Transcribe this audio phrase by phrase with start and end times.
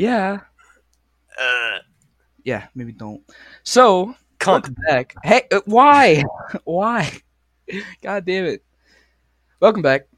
[0.00, 0.40] Yeah.
[1.38, 1.78] Uh,
[2.42, 3.20] Yeah, maybe don't.
[3.64, 5.14] So, come back.
[5.22, 6.24] Hey, uh, why?
[6.64, 7.20] why?
[8.00, 8.64] God damn it.
[9.60, 10.08] Welcome back.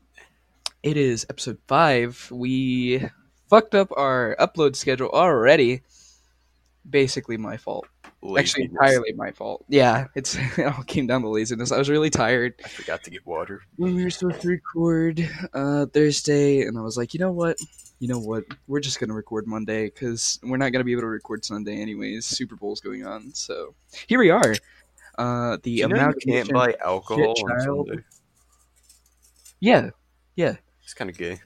[0.84, 2.28] It is episode 5.
[2.30, 3.08] We
[3.50, 5.82] fucked up our upload schedule already.
[6.88, 7.88] Basically my fault.
[8.38, 9.64] Actually, entirely my fault.
[9.68, 11.72] Yeah, it's it all came down to laziness.
[11.72, 13.62] I was really tired I forgot to get water.
[13.74, 17.58] when we were supposed to record uh, Thursday, and I was like, you know what?
[18.02, 18.42] You know what?
[18.66, 22.26] We're just gonna record Monday because we're not gonna be able to record Sunday anyways.
[22.26, 23.76] Super Bowl's going on, so
[24.08, 24.56] here we are.
[25.18, 27.60] Uh, the you know you can't buy alcohol on.
[27.60, 28.02] Sunday?
[29.60, 29.90] Yeah,
[30.82, 31.38] It's kind of gay.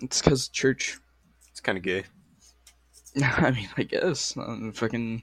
[0.00, 0.98] it's because church.
[1.52, 2.02] It's kind of gay.
[3.22, 4.36] I mean, I guess.
[4.36, 5.22] Um, fucking.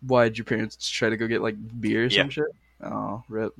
[0.00, 2.28] Why'd your parents try to go get like beer or some Yeah.
[2.30, 2.46] shit?
[2.82, 3.52] Oh, rip.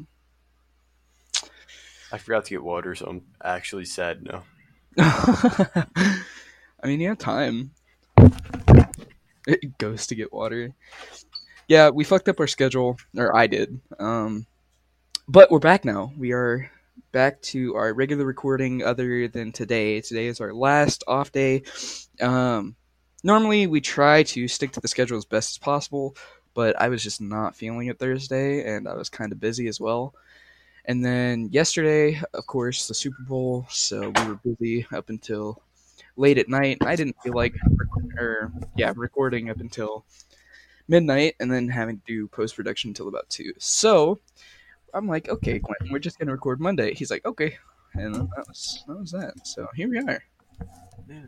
[2.11, 4.45] I forgot to get water, so I'm actually sad now.
[4.99, 5.87] I
[6.85, 7.71] mean, you have time.
[9.47, 10.75] It goes to get water.
[11.67, 13.81] Yeah, we fucked up our schedule, or I did.
[13.99, 14.47] Um,
[15.27, 16.13] but we're back now.
[16.19, 16.71] We are
[17.13, 18.83] back to our regular recording.
[18.83, 21.63] Other than today, today is our last off day.
[22.21, 22.77] Um,
[23.25, 26.17] normally we try to stick to the schedule as best as possible,
[26.53, 29.81] but I was just not feeling it Thursday, and I was kind of busy as
[29.81, 30.15] well.
[30.87, 35.63] And then yesterday, of course, the Super Bowl, so we were busy up until
[36.17, 36.79] late at night.
[36.83, 37.55] I didn't feel like,
[38.19, 40.05] or yeah, recording up until
[40.89, 43.53] midnight, and then having to do post production until about two.
[43.59, 44.21] So
[44.93, 46.95] I'm like, okay, Quentin, we're just gonna record Monday.
[46.95, 47.57] He's like, okay,
[47.95, 49.47] and that was that was that.
[49.47, 50.23] So here we are.
[51.09, 51.27] Yeah.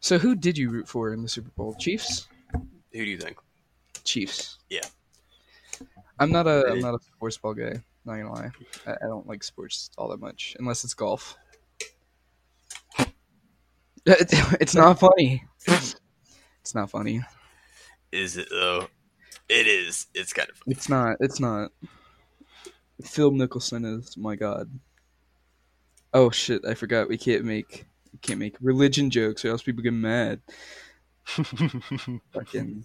[0.00, 1.74] So who did you root for in the Super Bowl?
[1.78, 2.26] Chiefs.
[2.52, 3.38] Who do you think?
[4.04, 4.58] Chiefs.
[4.68, 4.84] Yeah.
[6.22, 7.82] I'm not a I'm not a sports ball guy.
[8.04, 8.50] Not gonna lie,
[8.86, 11.36] I, I don't like sports all that much unless it's golf.
[14.04, 15.44] It's, it's not funny.
[15.68, 17.22] It's not funny.
[18.10, 18.88] Is it though?
[19.48, 20.06] It is.
[20.12, 20.60] It's kind of.
[20.66, 21.18] It's not.
[21.20, 21.70] It's not.
[23.04, 24.68] Phil Mickelson is my god.
[26.12, 26.64] Oh shit!
[26.66, 27.08] I forgot.
[27.08, 30.40] We can't make we can't make religion jokes or else people get mad.
[31.26, 32.84] Fucking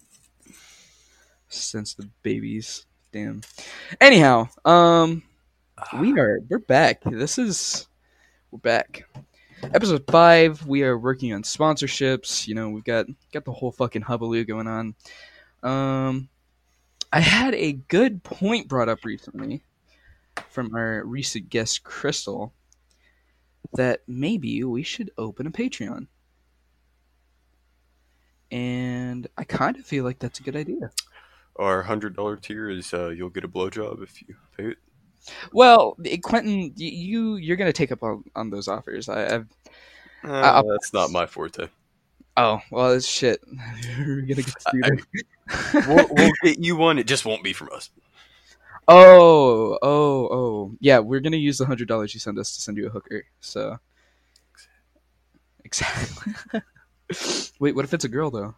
[1.49, 2.85] sensitive babies.
[3.17, 3.41] Damn.
[3.99, 5.23] Anyhow, um,
[5.99, 7.01] we are we're back.
[7.03, 7.87] This is
[8.51, 9.09] we're back.
[9.63, 10.67] Episode five.
[10.67, 12.47] We are working on sponsorships.
[12.47, 14.93] You know, we've got got the whole fucking hubbub going on.
[15.63, 16.29] Um,
[17.11, 19.63] I had a good point brought up recently
[20.49, 22.53] from our recent guest Crystal
[23.73, 26.05] that maybe we should open a Patreon.
[28.51, 30.91] And I kind of feel like that's a good idea.
[31.59, 34.77] Our hundred dollar tier is uh, you'll get a blowjob if you pay it.
[35.51, 39.09] Well, eh, Quentin, you you're gonna take up on, on those offers.
[39.09, 39.47] I, I've
[40.23, 41.67] Uh, that's not my forte.
[42.37, 43.41] oh well, it's shit.
[43.99, 45.03] We're gonna get I- sued.
[45.87, 46.99] We'll, we'll get you one.
[46.99, 47.89] It just won't be from us.
[48.87, 50.99] oh, oh, oh, yeah.
[50.99, 53.23] We're gonna use the hundred dollars you send us to send you a hooker.
[53.41, 53.77] So
[55.65, 56.33] exactly.
[57.59, 58.55] Wait, what if it's a girl though?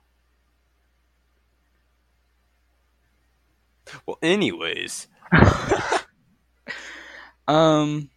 [4.05, 5.07] Well, anyways,
[7.47, 8.09] Um.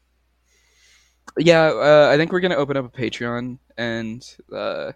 [1.39, 4.93] Yeah, uh, I think we're gonna open up a Patreon, and uh,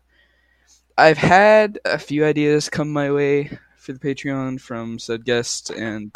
[0.99, 6.15] I've had a few ideas come my way for the Patreon from said guests, and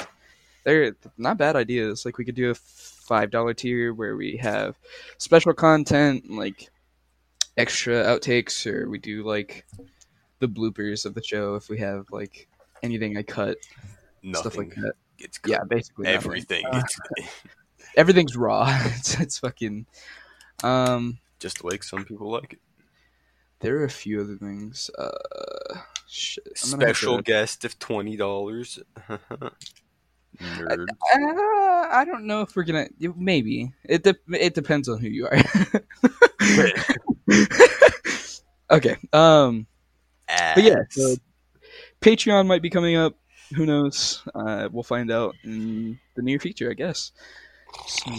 [0.65, 2.05] they're not bad ideas.
[2.05, 4.79] Like we could do a five dollar tier where we have
[5.19, 6.71] special content, like
[7.57, 9.67] extra outtakes, or we do like
[10.41, 12.49] the bloopers of the show if we have like
[12.83, 13.59] anything I cut,
[14.23, 14.93] nothing stuff like that.
[15.19, 15.51] gets cut.
[15.51, 16.83] Yeah, basically everything Uh,
[17.97, 18.69] everything's raw.
[18.97, 19.87] it's, it's fucking.
[20.63, 22.59] Um, just like some people like it.
[23.61, 24.91] there are a few other things.
[24.99, 26.47] Uh, shit.
[26.57, 28.79] Special to- guest of twenty dollars.
[30.39, 30.87] Nerd.
[30.91, 32.89] Uh, I don't know if we're gonna.
[33.17, 34.03] Maybe it.
[34.05, 35.43] De- it depends on who you are.
[38.71, 38.97] okay.
[39.13, 39.67] Um.
[40.29, 40.83] But yeah.
[40.91, 41.17] So
[42.01, 43.17] Patreon might be coming up.
[43.57, 44.23] Who knows?
[44.35, 47.13] Uh, we'll find out in the near future, I guess.
[47.87, 48.13] So,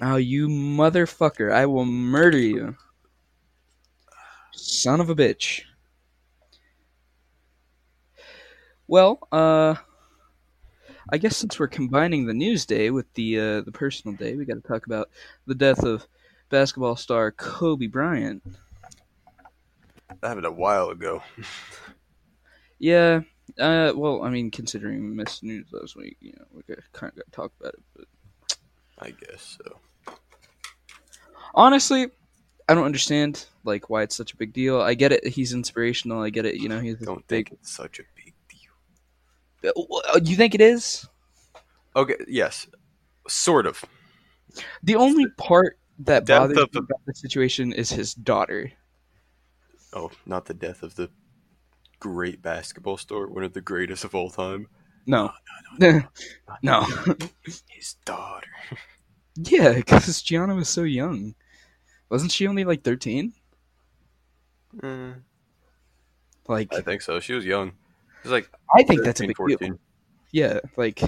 [0.00, 1.52] oh, you motherfucker!
[1.52, 2.76] I will murder you,
[4.52, 5.62] son of a bitch.
[8.86, 9.76] Well, uh,
[11.10, 14.44] I guess since we're combining the news day with the uh, the personal day, we
[14.44, 15.08] got to talk about
[15.46, 16.06] the death of
[16.50, 18.42] basketball star Kobe Bryant.
[20.20, 21.22] that happened a while ago.
[22.78, 23.20] Yeah.
[23.58, 26.62] Uh, well, I mean, considering we missed news last week, you know, we
[26.92, 27.80] kind of got to talk about it.
[27.96, 28.06] But
[28.98, 30.14] I guess so.
[31.54, 32.08] honestly,
[32.68, 34.80] I don't understand like why it's such a big deal.
[34.80, 35.26] I get it.
[35.26, 36.22] He's inspirational.
[36.22, 36.56] I get it.
[36.56, 37.48] You know, he's Don't big.
[37.48, 39.86] think it's such a big deal.
[40.12, 41.06] Uh, You think it is?
[41.96, 42.66] Okay, yes,
[43.28, 43.84] sort of.
[44.82, 48.70] The only part that bothers me about the situation is his daughter.
[49.92, 51.10] Oh, not the death of the
[52.00, 54.68] great basketball star, one of the greatest of all time.
[55.06, 55.32] No,
[55.78, 56.02] Not no.
[56.62, 56.86] no.
[57.68, 58.48] his daughter.
[59.36, 61.34] yeah, because Gianna was so young.
[62.10, 63.34] Wasn't she only like thirteen?
[64.82, 65.14] Eh,
[66.48, 67.20] Like, I think so.
[67.20, 67.70] She was young.
[67.70, 69.78] She was like I think that's a 13, big deal.
[70.32, 71.00] Yeah, like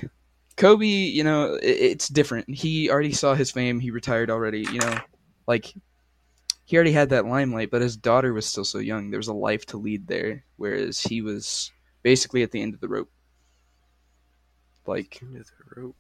[0.57, 2.49] Kobe, you know, i it's different.
[2.51, 3.81] He already saw his fame.
[3.81, 4.69] He retired already.
[4.73, 4.99] You know,
[5.47, 5.75] like
[6.71, 9.11] he already had that limelight, but his daughter was still so young.
[9.11, 11.73] There was a life to lead there, whereas he was
[12.05, 13.11] basically at the end of the rope.
[14.87, 15.97] Like, End of the rope.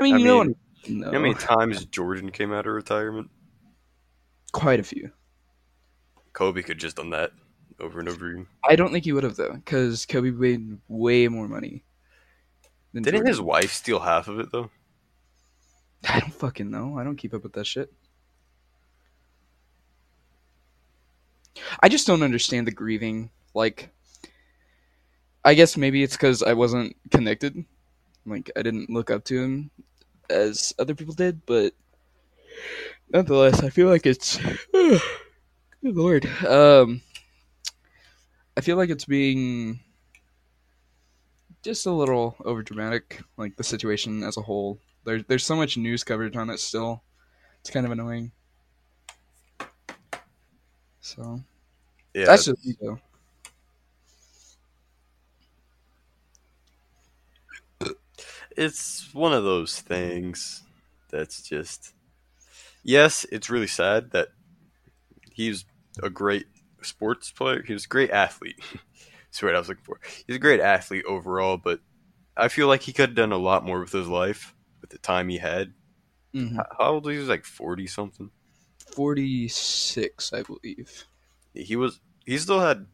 [0.00, 2.66] I mean, I you know, mean, what- no, know how many times Jordan came out
[2.66, 3.30] of retirement?
[4.50, 5.12] quite a few.
[6.32, 7.30] Kobe could just done that
[7.78, 8.46] over and over again.
[8.68, 11.84] I don't think he would have though, because Kobe made way more money.
[12.92, 13.28] Than Didn't Jordan.
[13.28, 14.68] his wife steal half of it though?
[16.08, 16.98] I don't fucking know.
[16.98, 17.92] I don't keep up with that shit.
[21.80, 23.30] I just don't understand the grieving.
[23.54, 23.90] Like,
[25.44, 27.64] I guess maybe it's because I wasn't connected.
[28.24, 29.70] Like, I didn't look up to him
[30.28, 31.74] as other people did, but
[33.12, 34.38] nonetheless, I feel like it's.
[34.72, 36.26] good lord.
[36.46, 37.02] Um,
[38.56, 39.80] I feel like it's being
[41.62, 44.78] just a little overdramatic, like the situation as a whole.
[45.04, 47.02] There's there's so much news coverage on it still.
[47.60, 48.32] It's kind of annoying.
[51.00, 51.42] So
[52.14, 52.98] Yeah, that's just me though.
[58.56, 60.62] it's one of those things
[61.10, 61.94] that's just
[62.84, 64.28] yes it's really sad that
[65.32, 65.64] he's
[66.02, 66.46] a great
[66.82, 68.58] sports player he was a great athlete
[69.24, 71.80] that's what i was looking for he's a great athlete overall but
[72.36, 74.98] i feel like he could have done a lot more with his life with the
[74.98, 75.74] time he had
[76.34, 76.60] Mhm.
[76.60, 78.30] H- how old was he He was like 40 something
[78.94, 81.04] Forty six, I believe.
[81.54, 82.86] he was he still had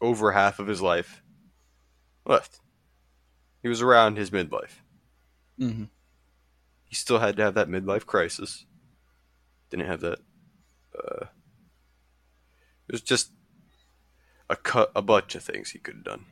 [0.00, 1.22] over half of his life
[2.26, 2.60] left
[3.62, 4.80] he was around his midlife
[5.58, 5.84] hmm
[6.84, 8.64] he still had to have that midlife crisis.
[9.70, 10.20] Didn't have that.
[10.96, 11.26] Uh,
[12.88, 13.32] it was just
[14.48, 16.26] a cut, a bunch of things he could have done.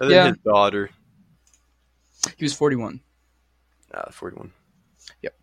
[0.00, 0.26] And then Yeah.
[0.26, 0.90] his daughter,
[2.36, 2.76] He was forty
[3.94, 4.52] ah, forty-one.
[5.22, 5.34] Yep.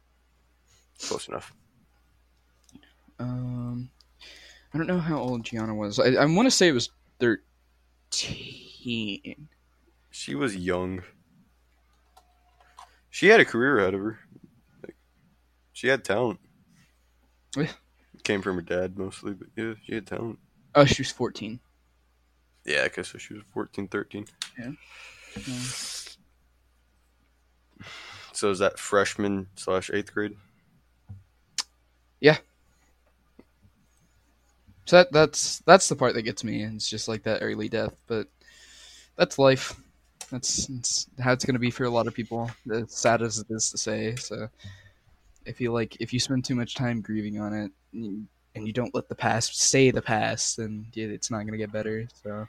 [0.99, 1.53] close enough.
[3.19, 3.89] Um,
[4.73, 5.99] I don't know how old Gianna was.
[5.99, 6.89] I, I want to say it was
[7.19, 7.43] thirteen.
[10.11, 11.03] She was young.
[13.09, 14.19] She had a career ahead of her.
[14.83, 14.95] Like,
[15.73, 16.39] she had talent.
[17.55, 17.71] Yeah.
[18.23, 20.39] Came from her dad mostly, but yeah, she had talent.
[20.73, 21.59] Oh, she was fourteen.
[22.65, 23.19] Yeah, I guess so.
[23.19, 24.25] She was 14, 13.
[24.57, 24.71] Yeah.
[25.35, 25.43] Yeah.
[28.35, 30.35] So is that freshman slash eighth grade?
[32.19, 32.37] Yeah.
[34.85, 36.63] So that that's that's the part that gets me.
[36.63, 38.27] It's just like that early death, but
[39.15, 39.75] that's life.
[40.31, 42.51] That's, that's how it's gonna be for a lot of people.
[42.71, 44.47] As sad as it is to say, so
[45.47, 48.23] I feel like if you spend too much time grieving on it and you,
[48.55, 52.07] and you don't let the past stay the past, then it's not gonna get better.
[52.23, 52.47] So,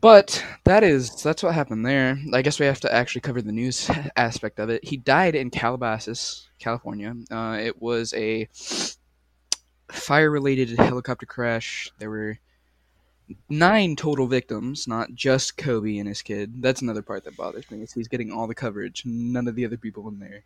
[0.00, 2.18] but that is that's what happened there.
[2.32, 4.84] I guess we have to actually cover the news aspect of it.
[4.84, 7.14] He died in Calabasas, California.
[7.30, 8.48] Uh, it was a
[9.90, 11.90] fire-related helicopter crash.
[11.98, 12.38] There were
[13.48, 16.62] nine total victims, not just Kobe and his kid.
[16.62, 17.82] That's another part that bothers me.
[17.82, 20.44] Is he's getting all the coverage, none of the other people in there.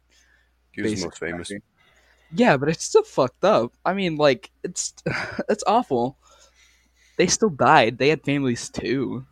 [0.72, 1.52] He was the most famous.
[2.34, 3.72] Yeah, but it's still fucked up.
[3.84, 4.94] I mean, like it's
[5.48, 6.16] it's awful.
[7.18, 7.98] They still died.
[7.98, 9.26] They had families too.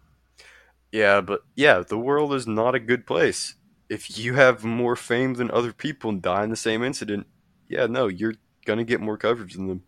[0.93, 3.55] Yeah, but yeah, the world is not a good place.
[3.89, 7.27] If you have more fame than other people and die in the same incident,
[7.69, 8.35] yeah, no, you're
[8.67, 9.83] gonna get more coverage than them.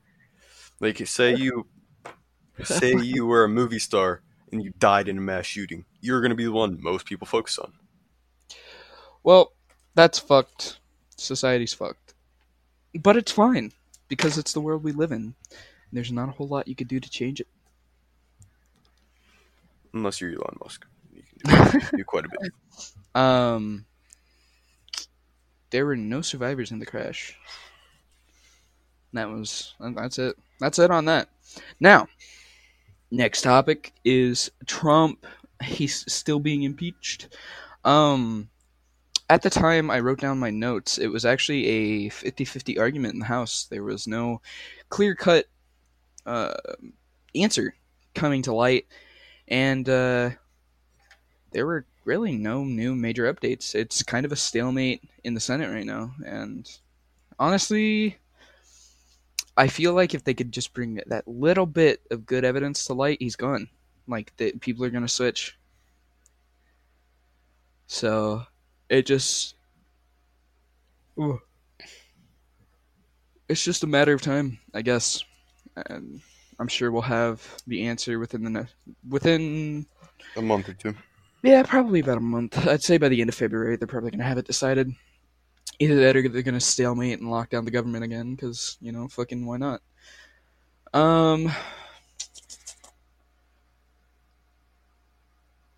[0.81, 1.67] Like, say you,
[2.65, 6.35] say you were a movie star and you died in a mass shooting, you're gonna
[6.35, 7.73] be the one most people focus on.
[9.23, 9.53] Well,
[9.95, 10.79] that's fucked.
[11.17, 12.15] Society's fucked.
[12.95, 13.73] But it's fine
[14.09, 15.35] because it's the world we live in.
[15.93, 17.49] There's not a whole lot you could do to change it.
[19.95, 20.87] Unless you're Elon Musk,
[21.97, 22.53] do, quite a bit.
[23.15, 23.85] Um,
[25.71, 27.37] there were no survivors in the crash.
[29.13, 30.37] That was that's it.
[30.61, 31.29] That's it on that.
[31.81, 32.07] Now,
[33.11, 35.27] next topic is Trump.
[35.63, 37.37] He's still being impeached.
[37.85, 38.49] Um,
[39.29, 43.21] at the time I wrote down my notes, it was actually a 50-50 argument in
[43.21, 43.67] the House.
[43.71, 44.41] There was no
[44.89, 45.47] clear-cut
[46.27, 46.55] uh,
[47.35, 47.75] answer
[48.15, 48.87] coming to light,
[49.49, 50.31] and uh,
[51.53, 53.75] there were really no new major updates.
[53.75, 56.69] It's kind of a stalemate in the Senate right now, and
[57.39, 58.19] honestly,
[59.57, 62.95] I feel like if they could just bring that little bit of good evidence to
[62.95, 63.69] light, he's gone.
[64.09, 65.57] Like that, people are gonna switch.
[67.87, 68.43] So
[68.89, 69.55] it just,
[71.19, 71.41] ooh.
[73.49, 75.23] it's just a matter of time, I guess,
[75.77, 76.23] and
[76.59, 79.87] I'm sure we'll have the answer within the ne- within
[80.37, 80.95] A month or two.
[81.43, 82.67] Yeah, probably about a month.
[82.67, 84.93] I'd say by the end of February, they're probably gonna have it decided.
[85.79, 89.09] Either that, or they're gonna stalemate and lock down the government again, because you know,
[89.09, 89.81] fucking why not?
[90.95, 91.51] Um,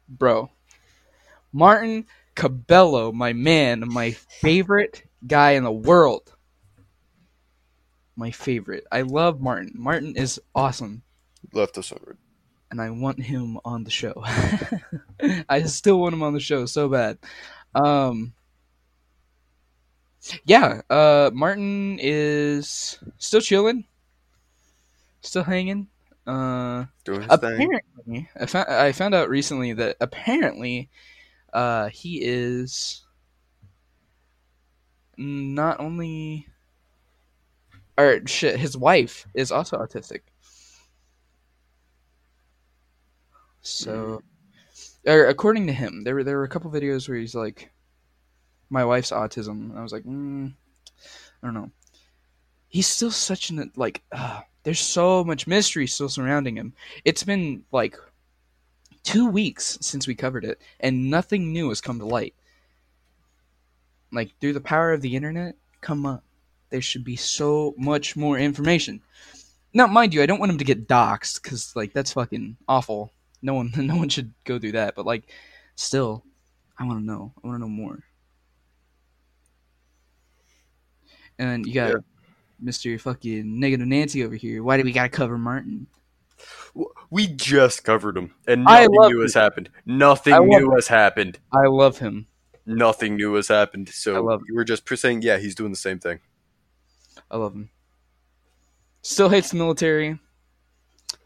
[0.09, 0.51] bro,
[1.53, 6.35] Martin Cabello, my man, my favorite guy in the world.
[8.17, 8.85] My favorite.
[8.93, 9.73] I love Martin.
[9.75, 11.03] Martin is awesome
[11.53, 12.17] Left us red.
[12.75, 14.15] And I want him on the show.
[15.49, 17.19] I still want him on the show so bad.
[17.73, 18.33] Um,
[20.45, 23.85] yeah, uh, Martin is still chilling,
[25.21, 25.87] still hanging.
[26.27, 27.31] Uh, Doing his thing.
[27.31, 30.91] apparently, I found I found out recently that apparently,
[31.53, 33.05] uh, he is
[35.17, 36.49] not only,
[37.97, 40.23] or shit, his wife is also autistic.
[43.65, 44.23] So,
[45.07, 47.73] or according to him, there were there were a couple videos where he's like,
[48.69, 50.53] "My wife's autism," and I was like, mm,
[51.43, 51.71] "I don't know."
[52.69, 54.03] He's still such an like.
[54.13, 56.75] Uh, there's so much mystery still surrounding him.
[57.07, 57.99] It's been like
[59.03, 62.35] two weeks since we covered it, and nothing new has come to light.
[64.13, 66.21] Like through the power of the internet, come on,
[66.69, 69.01] there should be so much more information.
[69.73, 73.14] Now, mind you, I don't want him to get doxxed because like that's fucking awful.
[73.45, 74.97] No one, no one should go through that.
[74.97, 75.31] But like,
[75.77, 76.25] still,
[76.79, 77.33] I want to know.
[77.37, 78.01] I want to know more.
[81.39, 81.97] And you got Yeah.
[82.61, 84.63] Mister fucking negative Nancy over here.
[84.63, 85.87] Why do we gotta cover Martin?
[87.11, 89.71] We just covered him, and nothing new has happened.
[89.85, 91.39] Nothing new has happened.
[91.53, 92.27] I love him.
[92.67, 93.89] Nothing new has happened.
[93.89, 96.21] I So you were just saying, yeah, he's doing the same thing.
[97.31, 97.71] I love him.
[99.03, 100.19] Still hates the military.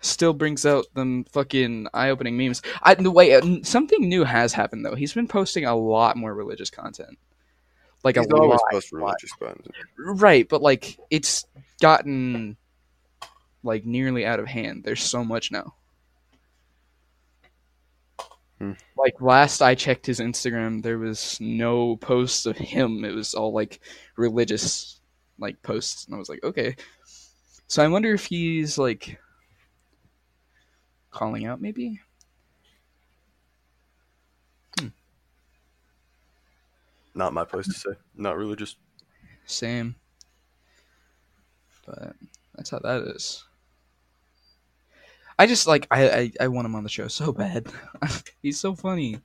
[0.00, 2.62] Still brings out them fucking eye-opening memes.
[2.83, 4.95] I the way uh, something new has happened though.
[4.95, 7.19] He's been posting a lot more religious content.
[8.05, 9.75] Like He's a always lot, post religious content.
[9.99, 10.49] right?
[10.49, 11.45] But like it's
[11.81, 12.57] gotten
[13.64, 14.85] like nearly out of hand.
[14.85, 15.75] There's so much now.
[18.59, 18.73] Hmm.
[18.97, 23.05] Like last I checked his Instagram, there was no posts of him.
[23.05, 23.81] It was all like
[24.17, 25.00] religious
[25.38, 26.76] like posts, and I was like, okay.
[27.67, 29.19] So I wonder if he's like
[31.11, 32.00] calling out, maybe.
[37.19, 37.91] Not my place to hmm.
[37.91, 37.99] say.
[38.15, 38.77] Not religious.
[39.45, 39.97] Same.
[41.85, 42.15] But
[42.55, 43.45] that's how that is.
[45.37, 47.67] I just like I, I, I want him on the show so bad.
[48.43, 49.19] He's so funny.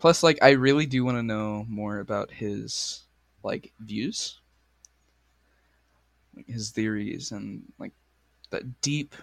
[0.00, 3.04] Plus, like I really do want to know more about his
[3.44, 4.40] like views,
[6.34, 7.92] like, his theories, and like
[8.50, 9.14] that deep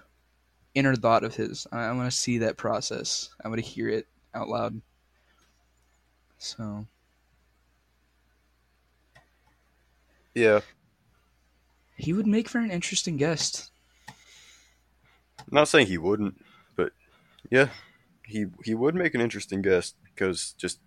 [0.73, 1.67] inner thought of his.
[1.71, 3.29] I, I want to see that process.
[3.43, 4.81] I want to hear it out loud.
[6.37, 6.85] So
[10.33, 10.61] Yeah.
[11.95, 13.71] he would make for an interesting guest.
[15.51, 16.43] Not saying he wouldn't,
[16.75, 16.93] but
[17.49, 17.69] yeah,
[18.25, 20.79] he he would make an interesting guest because just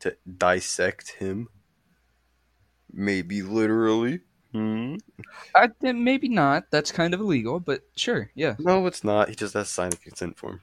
[0.00, 1.48] to dissect him,
[2.92, 4.20] maybe literally.
[4.52, 4.96] Hmm.
[5.54, 6.64] I, maybe not.
[6.70, 8.56] That's kind of illegal, but sure, yeah.
[8.58, 9.28] No, it's not.
[9.28, 10.60] He just has to sign a consent form.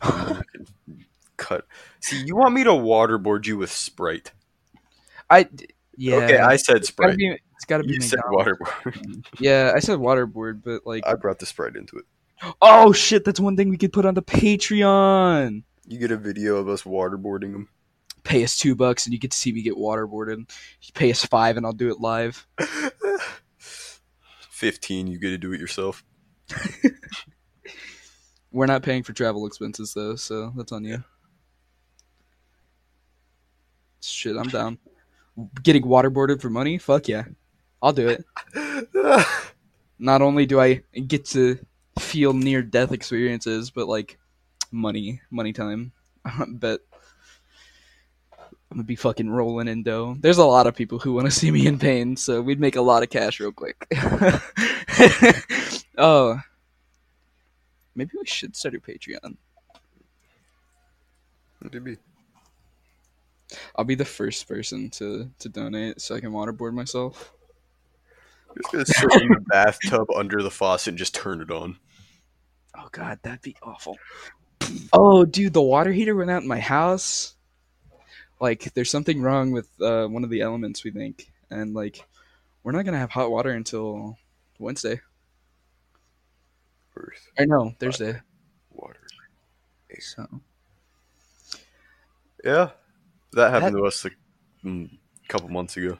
[1.36, 1.66] Cut.
[2.00, 4.32] See, you want me to waterboard you with Sprite?
[5.30, 5.48] I
[5.96, 6.16] yeah.
[6.16, 7.16] Okay, I said Sprite.
[7.16, 7.38] be.
[7.56, 9.24] It's gotta be You said waterboard.
[9.38, 12.04] Yeah, I said waterboard, but like, I brought the Sprite into it.
[12.60, 15.62] oh shit, that's one thing we could put on the Patreon.
[15.86, 17.68] You get a video of us waterboarding him.
[18.24, 20.38] Pay us two bucks and you get to see me get waterboarded.
[20.38, 22.46] You pay us five and I'll do it live.
[24.62, 26.04] Fifteen, you get to do it yourself.
[28.52, 31.02] We're not paying for travel expenses though, so that's on you.
[34.00, 34.78] Shit, I'm down.
[35.64, 36.78] Getting waterboarded for money?
[36.78, 37.24] Fuck yeah.
[37.82, 39.26] I'll do it.
[39.98, 41.58] Not only do I get to
[41.98, 44.16] feel near death experiences, but like
[44.70, 45.90] money, money time.
[46.46, 46.78] Bet.
[48.72, 50.16] I'm gonna be fucking rolling in dough.
[50.18, 52.76] There's a lot of people who want to see me in pain, so we'd make
[52.76, 53.86] a lot of cash real quick.
[55.98, 56.40] oh,
[57.94, 59.36] maybe we should start a Patreon.
[61.70, 61.98] Maybe.
[63.76, 67.30] I'll be the first person to to donate, so I can waterboard myself.
[68.56, 71.76] Just gonna sit in the bathtub under the faucet and just turn it on.
[72.74, 73.98] Oh god, that'd be awful.
[74.94, 77.34] Oh, dude, the water heater went out in my house.
[78.42, 82.04] Like, there's something wrong with uh, one of the elements, we think, and like,
[82.64, 84.18] we're not gonna have hot water until
[84.58, 85.00] Wednesday.
[86.96, 88.20] Earth, Or no, Thursday.
[88.72, 88.98] water.
[90.00, 90.26] So
[92.44, 92.70] Yeah,
[93.34, 94.16] that happened to us like,
[94.64, 95.98] mm, a couple months ago.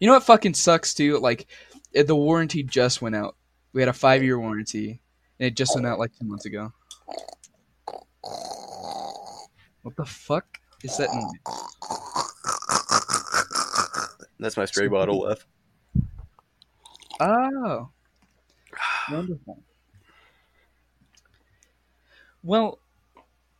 [0.00, 1.18] you know what fucking sucks too?
[1.18, 1.46] Like,
[1.92, 3.36] it, the warranty just went out.
[3.74, 5.02] We had a five year warranty,
[5.38, 6.72] and it just went out like two months ago.
[9.82, 11.08] What the fuck is that?
[11.12, 11.32] noise?
[14.38, 15.46] That's my spray bottle left.
[17.20, 17.90] Oh,
[19.10, 19.62] wonderful.
[22.42, 22.78] Well,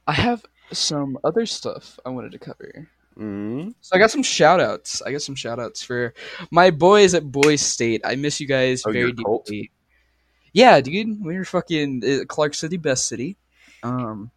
[0.07, 2.89] I have some other stuff I wanted to cover.
[3.17, 3.75] Mm.
[3.81, 5.03] So I got some shout outs.
[5.03, 6.15] I got some shout outs for
[6.51, 8.01] my boys at Boys State.
[8.05, 9.71] I miss you guys Oh, very deeply.
[10.53, 11.25] Yeah, dude.
[11.25, 13.37] We were fucking uh, Clark City, best city.
[13.83, 14.31] Um,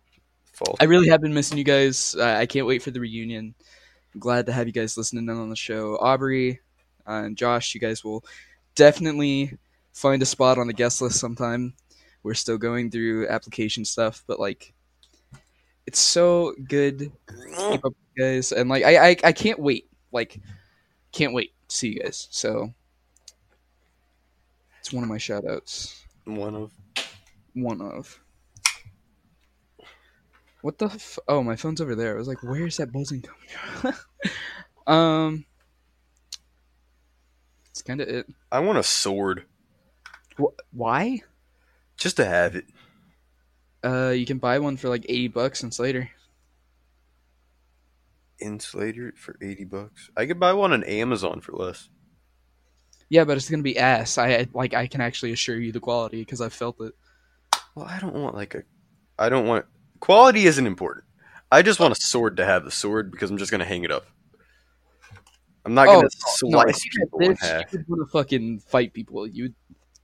[0.79, 2.15] I really have been missing you guys.
[2.17, 3.53] Uh, I can't wait for the reunion.
[4.13, 5.97] I'm glad to have you guys listening in on the show.
[5.97, 6.61] Aubrey
[7.07, 8.23] uh, and Josh, you guys will
[8.75, 9.57] definitely
[9.93, 11.73] find a spot on the guest list sometime.
[12.23, 14.73] We're still going through application stuff, but like,
[15.85, 17.11] it's so good to
[17.69, 19.87] keep up with you guys, and like, I, I I can't wait.
[20.11, 20.41] Like,
[21.11, 22.27] can't wait to see you guys.
[22.31, 22.73] So,
[24.79, 26.03] it's one of my shout outs.
[26.25, 26.71] One of.
[27.53, 28.19] One of.
[30.65, 30.85] What the?
[30.85, 32.15] F- oh, my phone's over there.
[32.15, 33.93] I was like, "Where's that buzzing coming
[34.87, 35.45] from?" um,
[37.69, 38.25] it's kind of it.
[38.51, 39.45] I want a sword
[40.41, 41.21] Wh- why?
[41.97, 42.65] just to have it.
[43.83, 46.09] Uh, you can buy one for like eighty bucks in Slater.
[48.41, 50.09] Insulator for eighty bucks.
[50.17, 51.89] I could buy one on Amazon for less.
[53.07, 54.17] Yeah, but it's gonna be ass.
[54.17, 54.73] I I- like.
[54.73, 56.95] I can actually assure you the quality because I felt it.
[57.75, 58.63] Well, I don't want like a.
[59.19, 59.67] I don't want
[59.99, 61.05] quality isn't important.
[61.51, 63.91] I just want a sword to have the sword because I'm just gonna hang it
[63.91, 64.05] up.
[65.65, 67.73] I'm not gonna no, slice had people in half.
[67.73, 69.25] you would fucking fight people.
[69.27, 69.55] You'd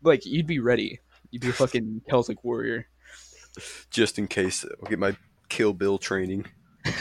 [0.02, 0.26] like.
[0.26, 1.00] You'd be ready.
[1.30, 2.88] You'd be a fucking Celtic warrior.
[3.90, 5.16] just in case I'll get my
[5.50, 6.46] Kill Bill training.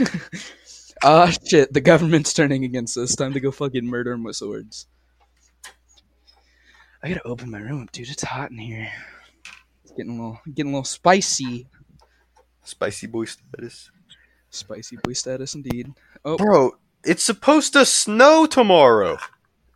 [1.03, 1.73] Ah, shit.
[1.73, 3.17] The government's turning against us.
[3.17, 4.87] Time to go fucking murder 'em with swords.
[7.03, 8.11] I gotta open my room up, dude.
[8.11, 8.93] It's hot in here.
[9.83, 11.67] It's getting a little, getting a little spicy.
[12.63, 13.91] Spicy boy status.
[14.51, 15.93] Spicy boy status, indeed.
[16.25, 16.73] Oh, Bro,
[17.05, 19.19] it's supposed to snow tomorrow.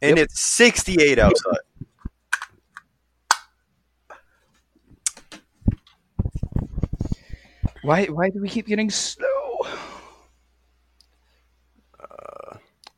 [0.02, 0.24] And Yep.
[0.26, 1.58] it's 68 outside.
[7.82, 9.28] why, why do we keep getting snow?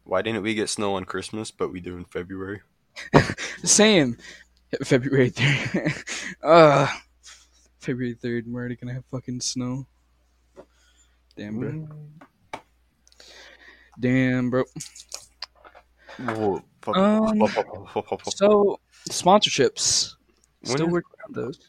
[0.05, 2.61] Why didn't we get snow on Christmas, but we do in February?
[3.65, 4.17] Same.
[4.85, 5.33] February
[6.45, 6.87] uh,
[7.87, 8.47] February third.
[8.49, 9.87] We're already gonna have fucking snow.
[11.37, 11.89] Damn, bro.
[14.01, 14.65] Damn, bro.
[16.19, 16.97] Whoa, fuck.
[16.97, 17.39] Um.
[18.31, 20.15] So sponsorships.
[20.63, 21.61] When Still working on those.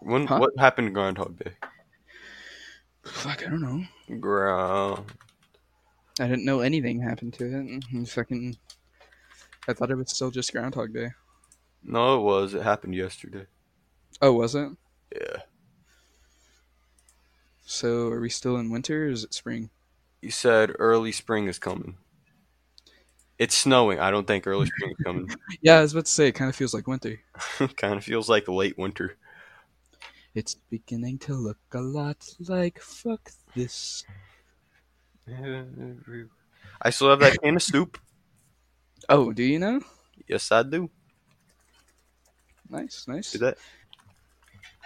[0.00, 0.38] When, Huh?
[0.38, 1.52] What happened to Groundhog Day?
[3.04, 4.18] Fuck, I don't know.
[4.18, 5.12] Ground.
[6.20, 7.82] I didn't know anything happened to it.
[7.92, 8.56] And Fucking,
[9.68, 11.10] I thought it was still just Groundhog Day.
[11.84, 12.54] No, it was.
[12.54, 13.44] It happened yesterday.
[14.22, 14.70] Oh, was it?
[15.14, 15.42] Yeah.
[17.64, 19.70] So are we still in winter or is it spring?
[20.20, 21.96] You said early spring is coming.
[23.38, 23.98] It's snowing.
[23.98, 25.28] I don't think early spring is coming.
[25.62, 27.20] Yeah, I was about to say it kind of feels like winter.
[27.76, 29.16] kind of feels like late winter.
[30.34, 34.04] It's beginning to look a lot like fuck this.
[36.80, 37.98] I still have that can of soup.
[39.08, 39.80] Oh, do you know?
[40.28, 40.90] Yes, I do.
[42.68, 43.58] Nice, nice, Do that.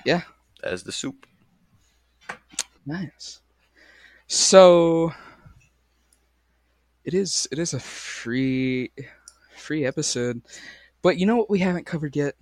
[0.07, 0.23] Yeah.
[0.63, 1.27] As the soup.
[2.87, 3.41] nice.
[4.29, 5.13] So
[7.05, 8.93] it is it is a free
[9.57, 10.43] free episode.
[11.03, 12.35] But you know what we haven't covered yet?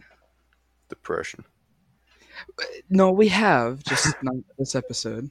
[0.88, 1.44] Depression.
[2.90, 5.30] No, we have, just not this episode.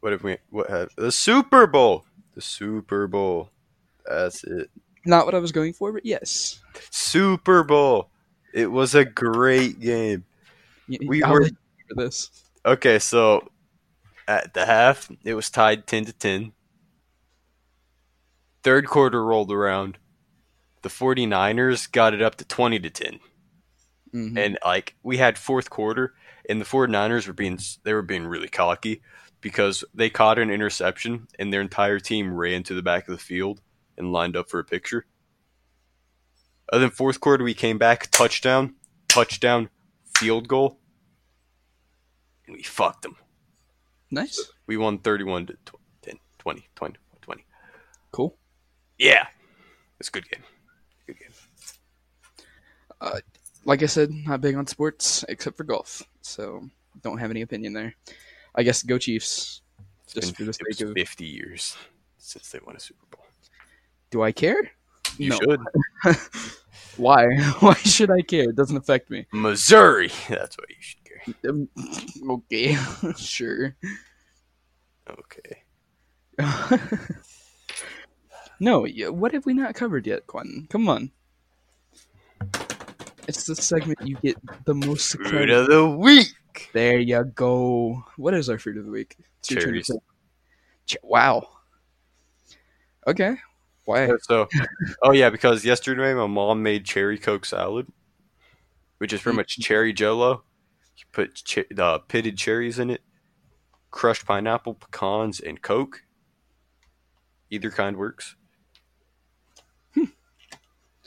[0.00, 0.38] What have we?
[0.50, 2.04] What have the Super Bowl?
[2.34, 3.50] The Super Bowl.
[4.06, 4.70] That's it.
[5.04, 6.60] Not what I was going for, but yes.
[6.90, 8.10] Super Bowl.
[8.52, 10.24] It was a great game.
[11.06, 11.48] We I'll were-
[11.88, 12.30] for this.
[12.64, 13.50] Okay, so
[14.26, 16.52] at the half, it was tied ten to ten.
[18.62, 19.98] Third quarter rolled around.
[20.82, 23.20] The 49ers got it up to 20 to 10.
[24.14, 24.38] Mhm.
[24.38, 26.14] And like we had fourth quarter
[26.48, 29.02] and the 49ers were being they were being really cocky
[29.40, 33.22] because they caught an interception and their entire team ran to the back of the
[33.22, 33.60] field
[33.96, 35.06] and lined up for a picture.
[36.72, 38.74] And then fourth quarter we came back, touchdown,
[39.08, 39.68] touchdown,
[40.18, 40.78] field goal.
[42.46, 43.16] And we fucked them.
[44.10, 47.44] nice, We won 31 to tw- 10, 20, 20, 20.
[48.12, 48.36] cool.
[48.98, 49.26] Yeah.
[50.00, 50.42] It's a good game.
[51.06, 51.32] Good game.
[53.00, 53.20] Uh,
[53.64, 56.68] like I said, not big on sports except for golf, so
[57.02, 57.94] don't have any opinion there.
[58.54, 59.62] I guess go Chiefs.
[60.04, 61.76] It's Just for been, the it was sake of, 50 years
[62.16, 63.24] since they won a Super Bowl.
[64.10, 64.70] do I care?
[65.18, 65.38] You No.
[65.38, 65.60] should.
[66.98, 67.24] Why?
[67.60, 68.50] Why should I care?
[68.50, 69.26] It doesn't affect me.
[69.32, 70.10] Missouri.
[70.28, 71.50] That's what you should care.
[71.50, 71.68] Um,
[72.30, 72.76] okay,
[73.16, 73.76] sure.
[75.08, 75.62] Okay.
[78.60, 80.66] no, what have we not covered yet, Quentin?
[80.70, 81.10] Come on.
[83.26, 85.50] It's the segment you get the most Fruit excited.
[85.50, 86.28] of the week.
[86.72, 88.04] There you go.
[88.16, 89.16] What is our fruit of the week?
[89.40, 91.02] It's your turn to Cherries.
[91.02, 91.46] wow.
[93.06, 93.36] Okay.
[93.88, 94.10] Why?
[94.20, 94.48] So,
[95.02, 97.86] oh yeah, because yesterday my mom made cherry coke salad,
[98.98, 99.62] which is pretty much mm-hmm.
[99.62, 100.42] cherry jello.
[100.98, 103.00] You put che- the pitted cherries in it,
[103.90, 106.02] crushed pineapple, pecans, and coke.
[107.48, 108.36] Either kind works.
[109.94, 110.04] Hmm.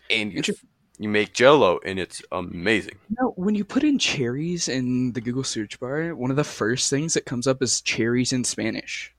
[0.09, 0.55] And you,
[0.97, 2.95] you make jello, and it's amazing.
[3.19, 6.89] No, when you put in cherries in the Google search bar, one of the first
[6.89, 9.13] things that comes up is cherries in Spanish.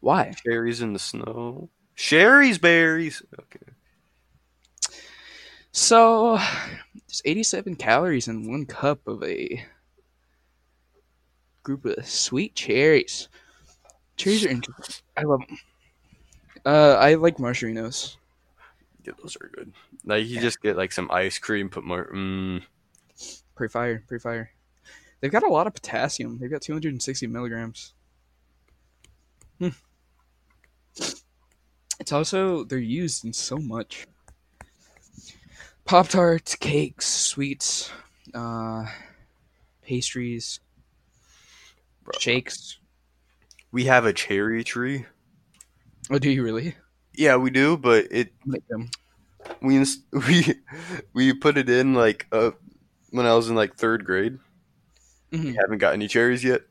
[0.00, 0.32] Why?
[0.44, 1.68] Cherries in the snow.
[1.94, 3.22] Shari's Berries.
[3.38, 3.72] Okay.
[5.72, 6.36] So,
[6.94, 9.64] there's 87 calories in one cup of a
[11.62, 13.28] group of sweet cherries.
[14.16, 15.04] Cherries are interesting.
[15.16, 15.58] I love them.
[16.64, 18.16] Uh, I like marshmallows.
[19.04, 19.72] Yeah, those are good.
[20.04, 22.10] Like you just get like some ice cream, put more.
[22.12, 22.62] Mm,
[23.54, 24.50] Pretty fire, pretty fire.
[25.20, 26.38] They've got a lot of potassium.
[26.38, 27.92] They've got 260 milligrams.
[29.58, 29.68] Hmm.
[32.00, 34.06] It's also they're used in so much.
[35.84, 37.90] Pop tarts, cakes, sweets,
[38.32, 38.86] uh,
[39.82, 40.60] pastries,
[42.04, 42.18] Bro.
[42.18, 42.78] shakes.
[43.70, 45.04] we have a cherry tree.
[46.10, 46.74] Oh, do you really
[47.14, 48.32] Yeah, we do, but it
[49.60, 50.54] we we
[51.12, 52.52] we put it in like uh
[53.10, 54.38] when I was in like third grade.
[55.32, 55.44] Mhm.
[55.44, 56.62] We haven't got any cherries yet.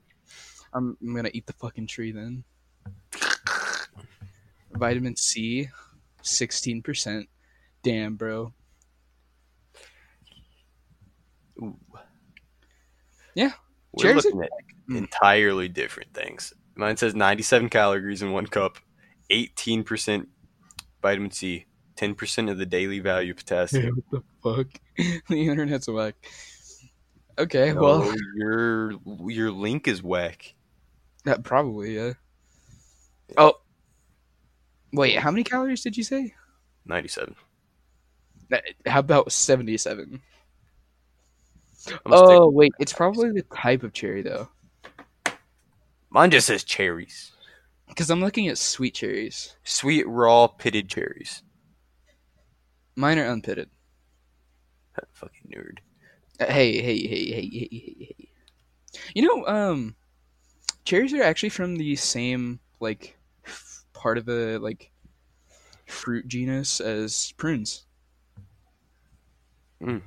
[0.73, 2.43] I'm, I'm gonna eat the fucking tree then.
[4.73, 5.69] Vitamin C,
[6.21, 7.27] sixteen percent.
[7.83, 8.53] Damn, bro.
[11.61, 11.77] Ooh.
[13.35, 13.51] Yeah.
[13.91, 14.49] We're Cherries looking at
[14.89, 14.97] Mm.
[14.97, 16.51] entirely different things.
[16.75, 18.79] Mine says 97 calories in one cup,
[19.29, 20.27] 18%
[21.01, 24.01] vitamin C, 10% of the daily value of potassium.
[24.09, 24.81] what the fuck?
[25.29, 26.15] the internet's whack.
[27.37, 28.93] Okay, well, your
[29.27, 30.55] your link is whack.
[31.23, 32.13] that probably yeah.
[33.37, 33.53] Oh,
[34.93, 36.33] wait, how many calories did you say?
[36.85, 37.35] 97.
[38.87, 40.21] How about seventy-seven?
[42.07, 44.49] Oh stick- wait, it's probably the type of cherry though,
[46.09, 47.31] mine just says cherries.
[47.87, 49.55] because I'm looking at sweet cherries.
[49.63, 51.43] Sweet raw pitted cherries.
[52.95, 53.69] Mine are unpitted.
[55.13, 55.77] Fucking nerd.
[56.39, 58.29] Uh, Hey, hey, hey, hey, hey, hey, hey.
[59.13, 59.95] You know, um,
[60.85, 63.15] cherries are actually from the same like
[63.93, 64.91] part of the like
[65.85, 67.85] fruit genus as prunes.
[69.81, 70.01] Mm.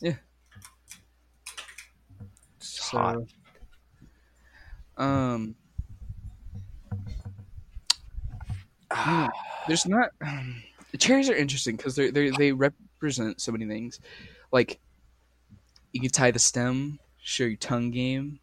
[0.00, 0.16] Yeah.
[2.56, 3.16] It's hot.
[4.96, 5.56] So, um,
[8.96, 9.28] Ah,
[9.66, 10.10] there's not.
[10.24, 10.62] Um,
[10.98, 14.00] cherries are interesting because they they they represent so many things.
[14.52, 14.78] Like,
[15.92, 18.38] you can tie the stem, show your tongue game.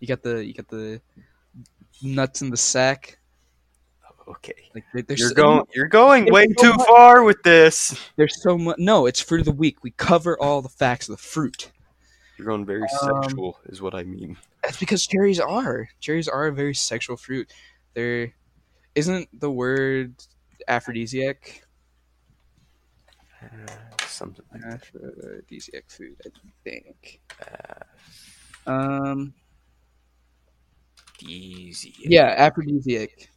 [0.00, 1.00] You got the you got the
[2.02, 3.18] nuts in the sack.
[4.28, 4.54] Okay.
[4.74, 6.86] Like You're so- going you're going way so too much.
[6.86, 7.98] far with this.
[8.16, 8.78] There's so much.
[8.78, 9.82] No, it's fruit of the week.
[9.82, 11.70] We cover all the facts of the fruit.
[12.36, 14.36] You're going very Um, sexual is what I mean.
[14.62, 15.88] That's because cherries are.
[16.00, 17.50] Cherries are a very sexual fruit.
[17.94, 18.32] There
[18.94, 20.14] isn't the word
[20.68, 21.64] aphrodisiac.
[24.06, 26.30] Something like Aphrodisiac food, I
[26.64, 27.20] think.
[28.66, 29.32] Um.
[31.22, 31.94] easy.
[32.00, 33.28] Yeah, aphrodisiac.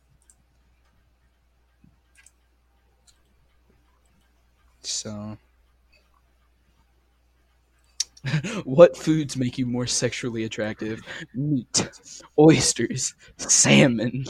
[4.82, 5.38] So.
[8.66, 11.02] what foods make you more sexually attractive?
[11.34, 11.90] Meat,
[12.38, 14.26] oysters, salmon,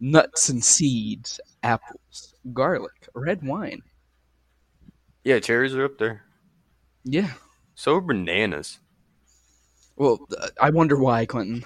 [0.00, 3.82] nuts and seeds, apples, garlic, red wine.
[5.24, 6.22] Yeah, cherries are up there.
[7.04, 7.32] Yeah.
[7.74, 8.78] So are bananas.
[9.96, 11.64] Well, uh, I wonder why, Clinton.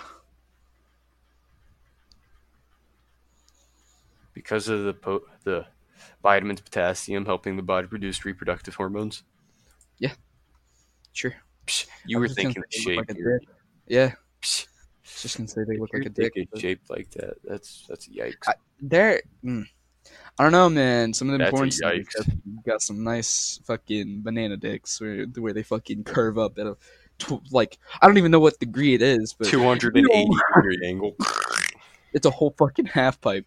[4.33, 5.67] Because of the po- the
[6.23, 9.23] vitamins, potassium, helping the body produce reproductive hormones.
[9.99, 10.13] Yeah,
[11.13, 11.35] sure.
[11.67, 12.97] Psh, you I were was just gonna thinking the say they shape.
[12.99, 13.39] like a here.
[13.39, 13.49] dick.
[13.87, 14.13] Yeah.
[14.43, 14.67] Psh,
[15.23, 16.33] Just gonna say they look you're like a dick.
[16.51, 17.35] but shaped like that.
[17.45, 18.35] That's that's yikes.
[18.49, 19.23] I- They're.
[19.45, 19.65] Mm,
[20.39, 21.13] I don't know, man.
[21.15, 22.27] Some of them That's porn stars got,
[22.67, 26.77] got some nice fucking banana dicks where where they fucking curve up at a
[27.19, 30.31] tw- like I don't even know what degree it is, but Two hundred and eighty
[30.57, 31.15] degree angle.
[32.13, 33.47] it's a whole fucking half pipe.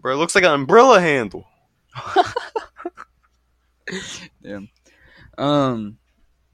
[0.00, 1.46] Bro, it looks like an umbrella handle.
[4.42, 4.68] Damn.
[5.38, 5.98] Um.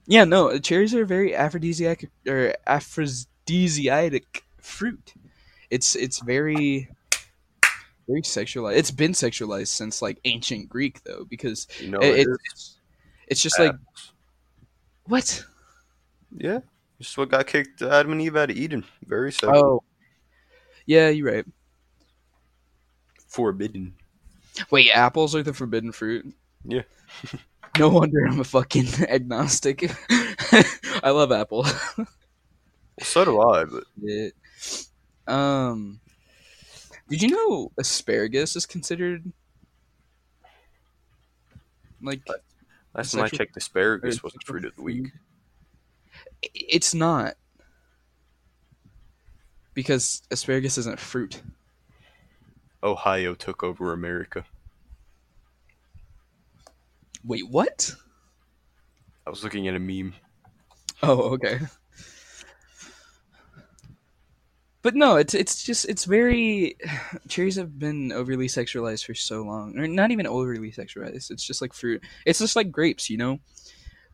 [0.06, 5.14] Yeah, no, cherries are very aphrodisiac or aphrodisiac fruit.
[5.70, 6.88] It's it's very
[8.08, 8.76] very sexualized.
[8.76, 12.78] It's been sexualized since like ancient Greek though, because You know, it, it it's
[13.28, 13.76] it's just like
[15.04, 15.44] what?
[16.36, 16.58] yeah,
[16.98, 18.84] this is what got kicked Adam and Eve out of Eden.
[19.06, 19.82] Very so Oh,
[20.86, 21.46] yeah, you're right.
[23.28, 23.94] forbidden.
[24.70, 26.34] Wait, apples are the forbidden fruit.
[26.64, 26.82] Yeah.
[27.78, 29.90] no wonder I'm a fucking agnostic.
[31.02, 31.66] I love apple.
[31.96, 32.06] Well,
[33.00, 34.34] so do I, but It-
[35.26, 36.00] um,
[37.08, 39.30] did you know asparagus is considered
[42.02, 42.20] like
[42.94, 45.08] last time I checked, asparagus was the fruit of the week.
[46.42, 47.34] It's not
[49.74, 51.42] because asparagus isn't fruit.
[52.82, 54.44] Ohio took over America.
[57.24, 57.94] Wait, what?
[59.26, 60.14] I was looking at a meme.
[61.02, 61.60] Oh, okay.
[64.82, 66.76] But no, it's it's just it's very
[67.28, 71.30] cherries have been overly sexualized for so long, or not even overly sexualized.
[71.30, 72.02] It's just like fruit.
[72.24, 73.40] It's just like grapes, you know,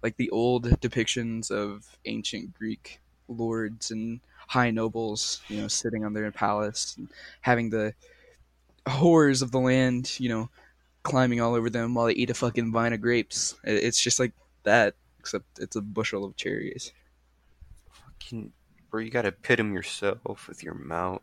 [0.02, 6.14] like the old depictions of ancient Greek lords and high nobles, you know, sitting on
[6.14, 7.08] their palace and
[7.42, 7.94] having the
[8.86, 10.50] whores of the land, you know,
[11.02, 13.54] climbing all over them while they eat a fucking vine of grapes.
[13.64, 14.32] It's just like
[14.64, 16.92] that, except it's a bushel of cherries.
[17.92, 18.52] Fucking,
[18.90, 21.22] bro, you gotta pit them yourself with your mouth.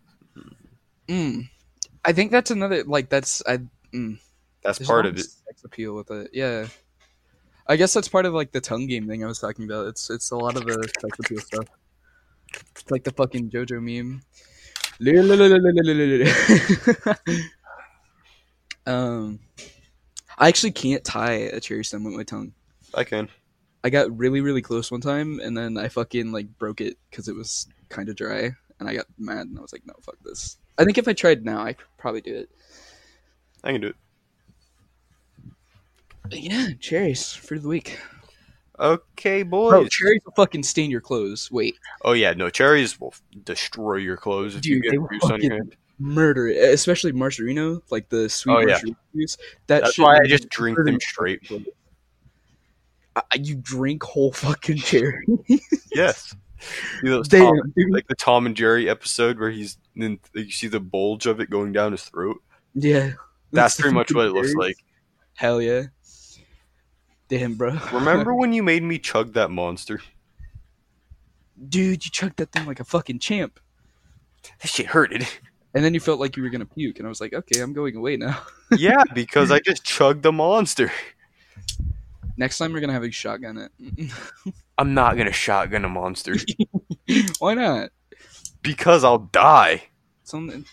[1.08, 1.50] Mm.
[2.06, 3.60] I think that's another like that's I.
[3.94, 4.20] Mm,
[4.64, 5.24] That's there's part of it.
[5.24, 6.68] Sex appeal with it, yeah.
[7.68, 9.88] I guess that's part of like the tongue game thing I was talking about.
[9.88, 11.68] It's it's a lot of the sex appeal stuff.
[12.72, 14.22] It's like the fucking JoJo meme.
[18.86, 19.40] Um,
[20.38, 22.54] I actually can't tie a cherry stem with my tongue.
[22.94, 23.30] I can.
[23.84, 27.28] I got really really close one time, and then I fucking like broke it because
[27.28, 30.18] it was kind of dry, and I got mad, and I was like, no, fuck
[30.24, 30.58] this.
[30.78, 32.50] I think if I tried now, I could probably do it.
[33.64, 33.96] I can do it.
[36.24, 38.00] But yeah, cherries of the week.
[38.80, 39.70] Okay, boys.
[39.72, 41.50] Bro, cherries will fucking stain your clothes.
[41.52, 45.42] Wait, oh yeah, no cherries will destroy your clothes if Dude, you get juice on
[45.42, 45.76] your hand.
[46.00, 48.80] murder it, especially maraschino, like the sweet Oh, yeah.
[49.16, 49.38] juice.
[49.68, 51.42] That That's why I just drink them straight.
[53.16, 55.24] Uh, you drink whole fucking cherry.
[55.94, 56.36] Yes.
[57.04, 60.68] You know, Damn, Tom, like the Tom and Jerry episode where he's then you see
[60.68, 62.42] the bulge of it going down his throat.
[62.74, 63.12] yeah,
[63.52, 64.78] That's pretty much what it looks like.
[65.36, 65.84] Hell yeah.
[67.34, 67.76] Damn, bro.
[67.92, 70.00] Remember when you made me chug that monster?
[71.68, 72.06] dude?
[72.06, 73.60] You chugged that thing like a fucking champ,
[74.62, 75.26] That shit hurted.
[75.74, 77.74] and then you felt like you were gonna puke, and I was like, okay, I'm
[77.74, 78.40] going away now.
[78.78, 80.92] yeah, because I just chugged the monster.
[82.38, 84.12] Next time we're gonna have a shotgun it.
[84.78, 86.36] I'm not gonna shotgun a monster
[87.40, 87.90] Why not?
[88.62, 89.84] because I'll die.
[90.32, 90.66] Only,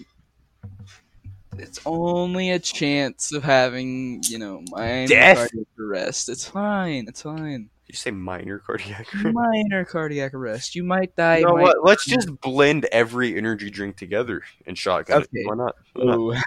[1.58, 5.36] it's only a chance of having, you know, minor Death?
[5.38, 6.28] cardiac arrest.
[6.28, 7.06] It's fine.
[7.08, 7.70] It's fine.
[7.86, 9.34] You say minor cardiac arrest?
[9.34, 10.74] Minor cardiac arrest.
[10.76, 11.38] You might die.
[11.38, 11.76] You know might- what?
[11.84, 15.28] Let's just blend every energy drink together and shotgun Okay.
[15.32, 15.48] it.
[15.48, 15.76] Why not?
[15.94, 16.42] Why not?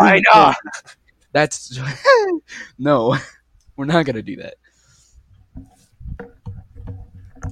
[0.00, 0.56] Why not?
[1.32, 1.78] That's
[2.78, 3.16] no.
[3.76, 4.54] We're not gonna do that.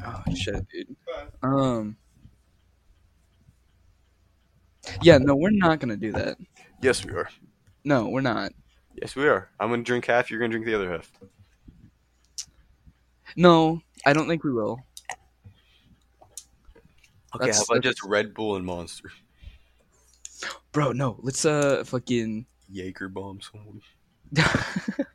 [0.06, 0.96] Oh shit, dude.
[1.42, 1.96] Um.
[5.02, 6.38] Yeah, no, we're not gonna do that.
[6.84, 7.30] Yes, we are.
[7.84, 8.52] No, we're not.
[9.00, 9.48] Yes, we are.
[9.58, 10.30] I'm gonna drink half.
[10.30, 11.10] You're gonna drink the other half.
[13.36, 14.78] No, I don't think we will.
[17.34, 19.10] Okay, That's- how about that's- just Red Bull and Monster?
[20.72, 21.16] Bro, no.
[21.22, 23.80] Let's uh fucking Jaeger bomb someone.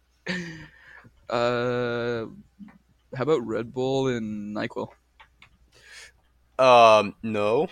[1.29, 2.25] uh
[3.15, 4.87] how about Red Bull and Nyquil?
[6.57, 7.67] Um, no,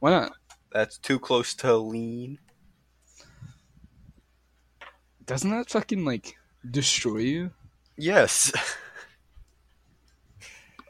[0.00, 0.32] Why not?
[0.72, 2.38] that's too close to lean.
[5.26, 6.36] Doesn't that fucking like
[6.68, 7.50] destroy you?
[7.96, 8.52] Yes.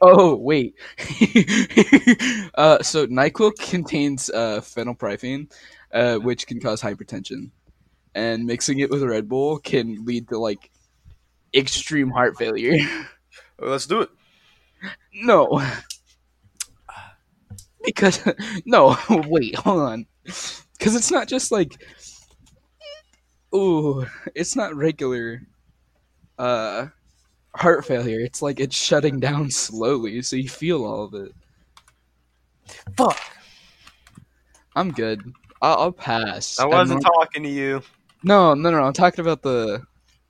[0.01, 0.75] Oh wait.
[2.55, 5.49] uh, so Nyquil contains uh, phenylephrine,
[5.93, 7.51] uh, which can cause hypertension,
[8.13, 10.71] and mixing it with Red Bull can lead to like
[11.53, 12.77] extreme heart failure.
[13.59, 14.09] Well, let's do it.
[15.13, 15.61] no,
[17.83, 18.19] because
[18.65, 21.81] no, wait, hold on, because it's not just like,
[23.55, 25.41] ooh, it's not regular,
[26.37, 26.87] uh,
[27.55, 28.19] heart failure.
[28.19, 31.33] It's like it's shutting down slowly, so you feel all of it.
[32.97, 33.19] Fuck.
[34.75, 35.21] I'm good.
[35.61, 36.59] I'll, I'll pass.
[36.59, 37.81] I wasn't not- talking to you.
[38.23, 38.83] no, no, no, no.
[38.85, 39.83] I'm talking about the.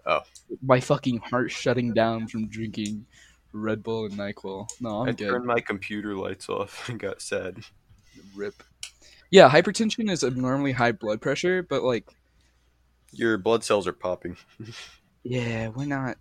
[0.05, 0.19] Oh.
[0.61, 3.05] My fucking heart shutting down from drinking
[3.53, 4.67] Red Bull and Nyquil.
[4.81, 5.29] No, I'm I good.
[5.29, 7.63] turned my computer lights off and got sad.
[8.35, 8.61] Rip.
[9.31, 12.05] Yeah, hypertension is abnormally high blood pressure, but like,
[13.13, 14.37] Your blood cells are popping.
[15.23, 16.17] yeah, we're not.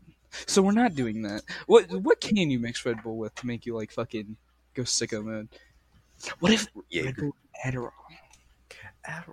[0.46, 1.42] So we're not doing that.
[1.66, 4.37] What what can you mix Red Bull with to make you like fucking
[4.74, 5.48] go sicko mode?
[6.40, 7.90] What if Red Bull with Adderall?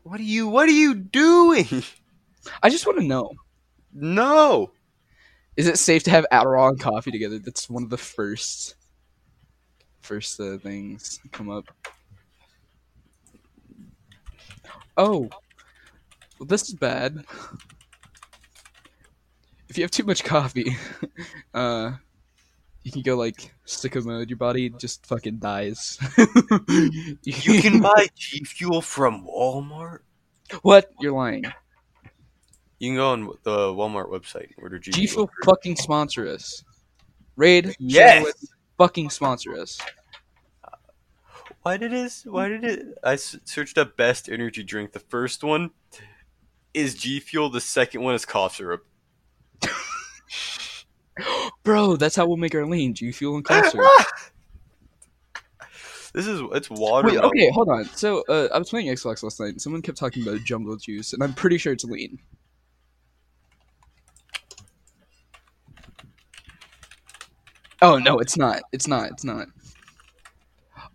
[0.03, 0.47] What are you?
[0.47, 1.67] What are you doing?
[2.63, 3.31] I just want to know:
[3.93, 4.71] No.
[5.55, 7.39] is it safe to have Adderall and coffee together?
[7.39, 8.75] That's one of the first
[10.01, 11.65] first uh, things come up.
[14.97, 15.29] Oh,
[16.39, 17.23] well, this is bad.
[19.67, 20.75] If you have too much coffee,
[21.53, 21.91] uh,
[22.83, 24.29] you can go like sicko mode.
[24.29, 25.99] Your body just fucking dies.
[27.23, 29.99] You can buy G Fuel from Walmart.
[30.63, 30.91] what?
[30.99, 31.43] You're lying.
[32.79, 35.29] You can go on the Walmart website and order G, G Fuel.
[35.45, 36.63] Fucking sponsor us.
[37.35, 38.25] Raid, Yes!
[38.77, 39.77] Fucking sponsor us.
[41.61, 42.13] Why did it?
[42.25, 42.97] Why did it?
[43.03, 44.93] I searched up best energy drink.
[44.93, 45.71] The first one
[46.73, 47.49] is G Fuel.
[47.49, 48.85] The second one is cough syrup.
[51.63, 52.93] Bro, that's how we'll make our lean.
[52.93, 53.89] G Fuel and cough syrup.
[56.11, 57.07] This is it's water.
[57.07, 57.85] Wait, okay, hold on.
[57.85, 61.13] So, uh, I was playing Xbox last night, and someone kept talking about jungle juice,
[61.13, 62.17] and I'm pretty sure it's lean.
[67.81, 68.63] Oh no, it's not.
[68.71, 69.11] It's not.
[69.11, 69.47] It's not.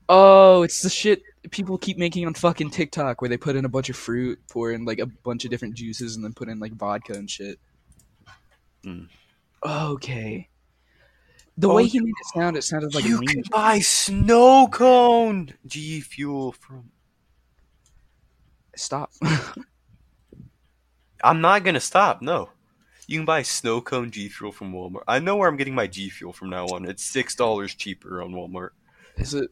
[0.08, 3.68] Oh, it's the shit people keep making on fucking TikTok, where they put in a
[3.68, 6.58] bunch of fruit, pour in like a bunch of different juices, and then put in
[6.58, 7.58] like vodka and shit.
[8.82, 9.04] Hmm.
[9.64, 10.48] Okay.
[11.56, 15.54] The Oh, way he made it sound, it sounded like you can buy snow cone
[15.66, 16.90] G Fuel from.
[18.76, 19.12] Stop.
[21.22, 22.20] I'm not gonna stop.
[22.20, 22.50] No,
[23.06, 25.04] you can buy snow cone G Fuel from Walmart.
[25.06, 26.84] I know where I'm getting my G Fuel from now on.
[26.86, 28.70] It's six dollars cheaper on Walmart.
[29.16, 29.50] Is it?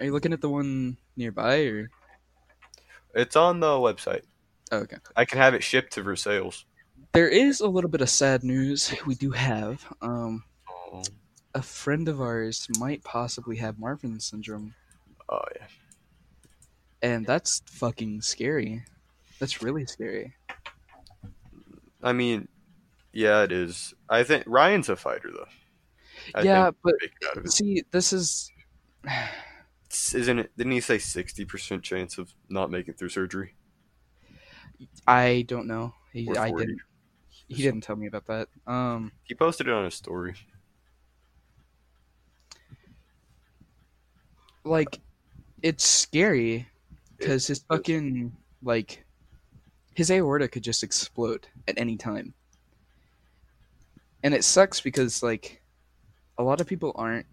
[0.00, 1.90] Are you looking at the one nearby, or
[3.14, 4.22] It's on the website.
[4.72, 4.96] oh, okay?
[5.14, 6.64] I can have it shipped to Versailles.
[7.12, 9.84] There is a little bit of sad news we do have.
[10.00, 10.44] Um,
[10.92, 11.02] Oh,
[11.54, 14.74] a friend of ours might possibly have Marfan syndrome,
[15.28, 15.66] oh yeah.
[17.02, 18.82] and that's fucking scary.
[19.38, 20.34] That's really scary.
[22.02, 22.48] I mean,
[23.12, 23.94] yeah, it is.
[24.08, 25.46] I think Ryan's a fighter though.
[26.34, 27.52] I yeah, but big out of it.
[27.52, 28.50] see, this is
[30.14, 30.56] Isn't it?
[30.56, 33.54] Didn't he say sixty percent chance of not making through surgery?
[35.06, 35.94] I don't know.
[36.12, 36.80] He, I didn't.
[37.48, 38.48] He didn't tell me about that.
[38.66, 40.34] Um, He posted it on his story.
[44.64, 45.00] like,
[45.62, 46.66] it's scary
[47.18, 49.04] because his fucking like
[49.94, 52.32] his aorta could just explode at any time
[54.22, 55.60] and it sucks because like
[56.38, 57.26] a lot of people aren't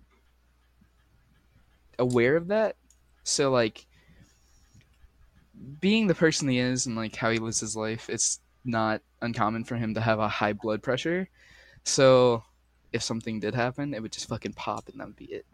[1.99, 2.75] aware of that.
[3.23, 3.85] So like
[5.79, 9.63] being the person he is and like how he lives his life it's not uncommon
[9.63, 11.29] for him to have a high blood pressure.
[11.83, 12.43] So
[12.93, 15.45] if something did happen it would just fucking pop and that would be it.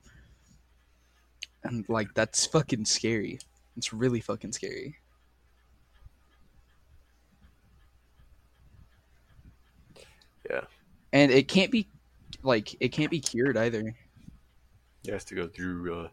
[1.63, 3.39] And like that's fucking scary.
[3.77, 4.97] It's really fucking scary.
[10.49, 10.61] Yeah.
[11.13, 11.87] and it can't be
[12.43, 13.95] like it can't be cured either.
[15.03, 16.07] He has to go through uh,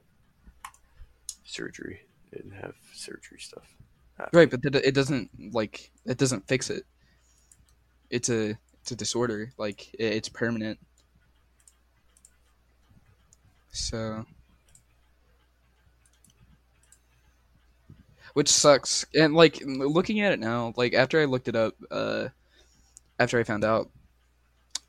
[1.44, 2.00] surgery
[2.32, 3.74] and have surgery stuff.
[4.16, 4.38] happen.
[4.38, 6.84] right but it doesn't like it doesn't fix it
[8.10, 10.78] it's a it's a disorder like it's permanent
[13.72, 14.24] so
[18.34, 22.28] which sucks and like looking at it now like after i looked it up uh
[23.18, 23.90] after i found out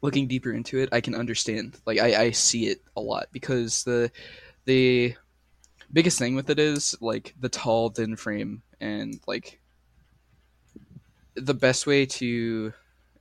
[0.02, 1.78] looking deeper into it, I can understand.
[1.86, 4.12] Like I, I see it a lot because the
[4.66, 5.16] the
[5.94, 9.60] biggest thing with it is like the tall thin frame and like
[11.36, 12.74] the best way to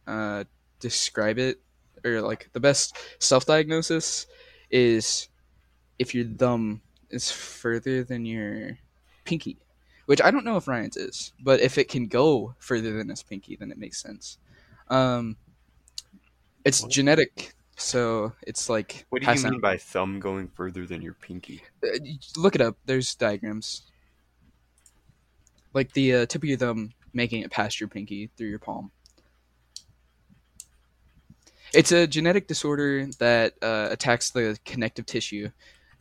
[0.06, 0.44] uh,
[0.78, 1.60] describe it
[2.04, 4.26] or like the best self diagnosis
[4.70, 5.28] is
[5.98, 8.78] if your thumb is further than your
[9.24, 9.58] pinky,
[10.06, 13.22] which I don't know if Ryan's is, but if it can go further than his
[13.22, 14.38] pinky, then it makes sense.
[14.88, 15.36] Um,
[16.64, 19.60] it's genetic, so it's like What do you mean down.
[19.60, 21.62] by thumb going further than your pinky?
[21.82, 21.98] Uh,
[22.36, 22.76] Look it up.
[22.84, 23.82] There's diagrams,
[25.72, 28.90] like the uh, tip of your thumb making it past your pinky through your palm.
[31.72, 35.50] It's a genetic disorder that uh, attacks the connective tissue,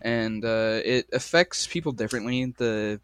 [0.02, 2.54] and uh, it affects people differently.
[2.58, 3.00] The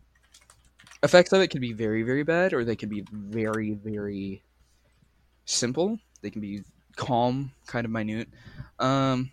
[1.04, 4.44] effects of it can be very, very bad, or they can be very, very
[5.46, 6.00] simple.
[6.22, 6.64] They can be
[6.96, 8.30] calm, kind of minute.
[8.80, 9.32] Um,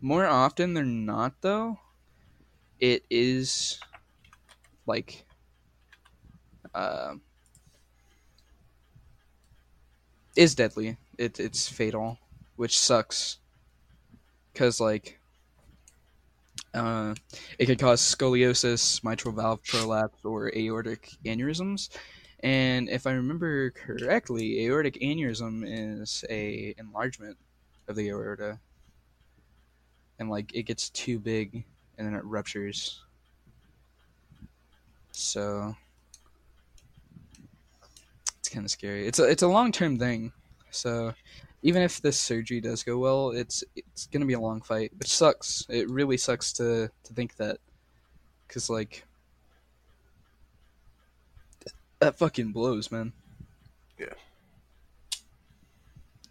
[0.00, 1.78] more often than not, though,
[2.78, 3.78] it is
[4.86, 5.24] like
[6.74, 7.20] um
[10.36, 10.96] is deadly.
[11.18, 12.18] It it's fatal,
[12.56, 13.38] which sucks.
[14.54, 15.18] Cause like
[16.74, 17.14] uh,
[17.58, 21.88] it could cause scoliosis, mitral valve prolapse, or aortic aneurysms.
[22.40, 27.36] And if I remember correctly, aortic aneurysm is a enlargement
[27.88, 28.60] of the aorta,
[30.18, 31.64] and like it gets too big
[31.96, 33.02] and then it ruptures.
[35.10, 35.74] So
[38.38, 39.06] it's kind of scary.
[39.06, 40.32] It's a it's a long term thing.
[40.70, 41.12] So
[41.62, 45.08] even if this surgery does go well, it's it's gonna be a long fight, which
[45.08, 45.66] sucks.
[45.68, 47.58] It really sucks to to think that,
[48.46, 49.04] cause like
[52.00, 53.12] that fucking blows, man.
[53.98, 54.14] Yeah.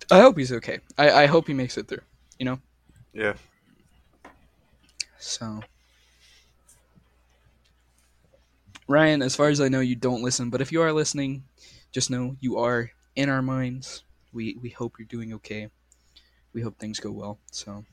[0.10, 0.80] I hope he's okay.
[0.98, 2.02] I I hope he makes it through.
[2.40, 2.60] You know.
[3.14, 3.34] Yeah.
[5.20, 5.62] So,
[8.88, 11.44] Ryan, as far as I know, you don't listen, but if you are listening,
[11.92, 14.04] just know you are in our minds.
[14.32, 15.70] We we hope you're doing okay.
[16.54, 17.40] We hope things go well.
[17.52, 17.84] So,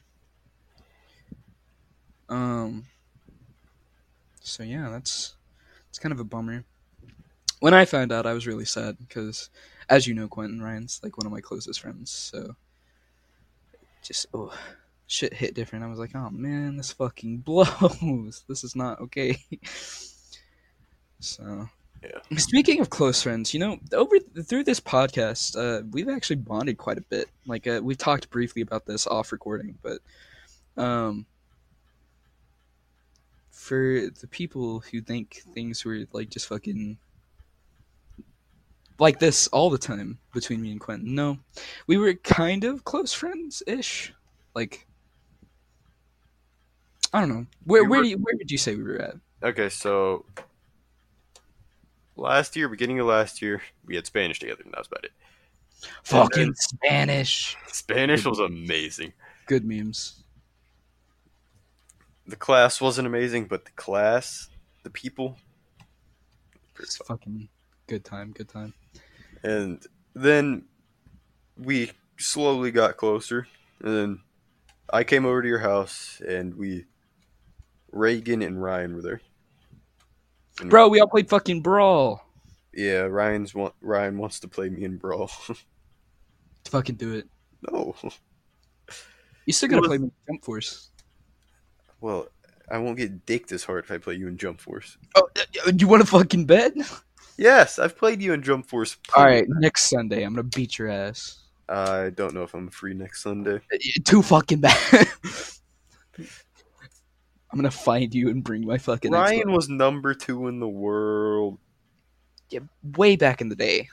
[2.29, 2.85] um,
[4.41, 5.35] so yeah, that's
[5.89, 6.65] it's kind of a bummer.
[7.65, 9.49] When I found out, I was really sad because,
[9.89, 12.11] as you know, Quentin Ryan's like one of my closest friends.
[12.11, 12.57] So,
[14.03, 14.53] just oh,
[15.07, 15.83] shit hit different.
[15.83, 18.45] I was like, oh man, this fucking blows.
[18.47, 19.39] This is not okay.
[21.21, 21.71] So,
[22.03, 22.37] Yeah.
[22.37, 26.99] Speaking of close friends, you know, over through this podcast, uh, we've actually bonded quite
[26.99, 27.31] a bit.
[27.47, 30.01] Like uh, we talked briefly about this off recording, but
[30.77, 31.25] um,
[33.51, 36.99] for the people who think things were like just fucking
[38.99, 41.39] like this all the time between me and Quentin, no,
[41.87, 44.13] we were kind of close friends ish.
[44.55, 44.87] Like
[47.13, 49.01] I don't know where We where were- do you, where would you say we were
[49.01, 49.15] at?
[49.43, 50.25] Okay, so
[52.17, 55.13] last year, beginning of last year, we had Spanish together, and that was about it.
[56.05, 57.57] Fucking Spanish.
[57.67, 59.13] Spanish was amazing.
[59.47, 60.23] Good memes.
[62.27, 64.49] The class wasn't amazing, but the class,
[64.83, 65.37] the people,
[67.07, 67.49] fucking
[67.87, 68.73] good time, good time.
[69.45, 69.81] And
[70.15, 70.65] then
[71.57, 73.47] we slowly got closer,
[73.81, 74.21] and then
[74.93, 76.87] I came over to your house, and we,
[77.93, 79.21] Reagan and Ryan were there.
[80.61, 82.25] And- Bro, we all played fucking Brawl.
[82.73, 85.31] Yeah, Ryan's want Ryan wants to play me in Brawl.
[86.67, 87.29] Fucking do it.
[87.71, 87.95] no,
[89.47, 90.91] You still gotta was- play me in Jump Force.
[92.01, 92.27] well,
[92.71, 94.97] I won't get dicked as hard if I play you in Jump Force.
[95.15, 96.73] Oh, uh, you want to fucking bet?
[97.37, 98.97] Yes, I've played you in Drum Force.
[99.17, 101.41] All right, next Sunday I'm gonna beat your ass.
[101.69, 103.61] I don't know if I'm free next Sunday.
[104.05, 104.79] Too fucking bad.
[106.19, 111.59] I'm gonna find you and bring my fucking Ryan was number two in the world.
[112.51, 112.61] Yeah,
[112.97, 113.89] way back in the day.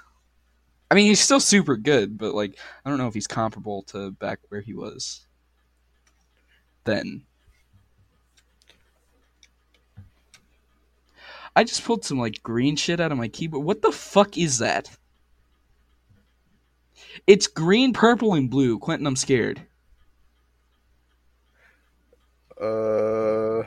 [0.90, 4.12] I mean, he's still super good, but like, I don't know if he's comparable to
[4.12, 5.26] back where he was
[6.84, 7.24] then.
[11.56, 13.66] I just pulled some like green shit out of my keyboard.
[13.66, 14.90] What the fuck is that?
[17.28, 18.80] It's green, purple, and blue.
[18.80, 19.62] Quentin, I'm scared.
[22.60, 23.64] Uh,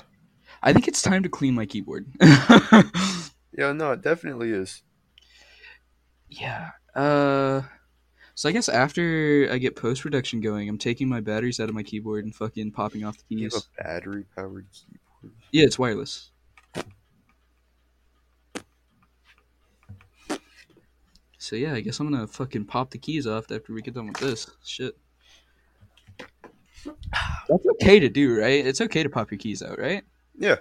[0.63, 2.07] I think it's time to clean my keyboard.
[2.23, 4.83] yeah, no, it definitely is.
[6.29, 6.71] yeah.
[6.95, 7.63] Uh
[8.37, 11.75] so I guess after I get post production going, I'm taking my batteries out of
[11.75, 13.55] my keyboard and fucking popping off the You keys.
[13.55, 15.35] have a battery powered keyboard.
[15.53, 16.31] Yeah, it's wireless.
[21.45, 24.07] So yeah, I guess I'm gonna fucking pop the keys off after we get done
[24.07, 24.51] with this.
[24.65, 24.97] Shit.
[26.87, 28.65] That's okay to do, right?
[28.65, 30.03] It's okay to pop your keys out, right?
[30.39, 30.57] Yeah.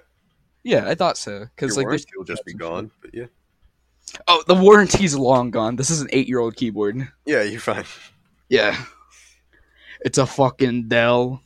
[0.64, 1.46] Yeah, I thought so.
[1.56, 2.92] Because like, warranty will just be gone.
[3.02, 3.28] But yeah.
[4.28, 5.78] oh, the warranty's long gone.
[5.78, 7.08] This is an eight-year-old keyboard.
[7.26, 7.86] Yeah, you're fine.
[8.50, 8.78] Yeah,
[10.02, 11.42] it's a fucking Dell.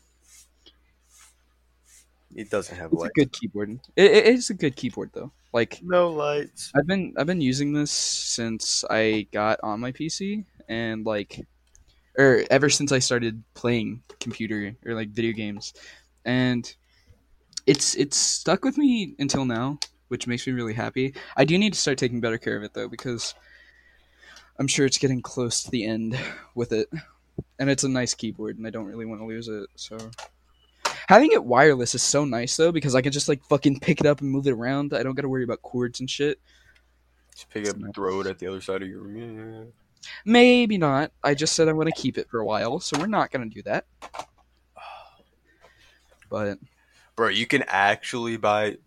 [2.35, 3.11] It doesn't have It's a light.
[3.13, 3.79] good keyboard.
[3.95, 5.31] It, it is a good keyboard though.
[5.58, 6.72] Like No lights.
[6.76, 11.47] I've been I've been using this since I got on my PC and like
[12.16, 15.74] or ever since I started playing computer or like video games.
[16.26, 16.72] And
[17.66, 19.80] it's it's stuck with me until now,
[20.10, 21.16] which makes me really happy.
[21.36, 23.34] I do need to start taking better care of it though because
[24.60, 26.20] I'm sure it's getting close to the end
[26.53, 26.88] with it.
[27.58, 29.70] And it's a nice keyboard and I don't really want to lose it.
[29.74, 29.97] So
[31.08, 34.05] Having it wireless is so nice though because I can just like fucking pick it
[34.05, 34.93] up and move it around.
[34.93, 36.39] I don't got to worry about cords and shit.
[37.34, 39.72] Just pick it up and throw it at the other side of your room.
[40.26, 41.12] Maybe not.
[41.24, 43.45] I just said I want to keep it for a while, so we're not gonna
[43.45, 43.86] do that.
[46.30, 46.60] But
[47.16, 48.78] Bro, you can actually buy.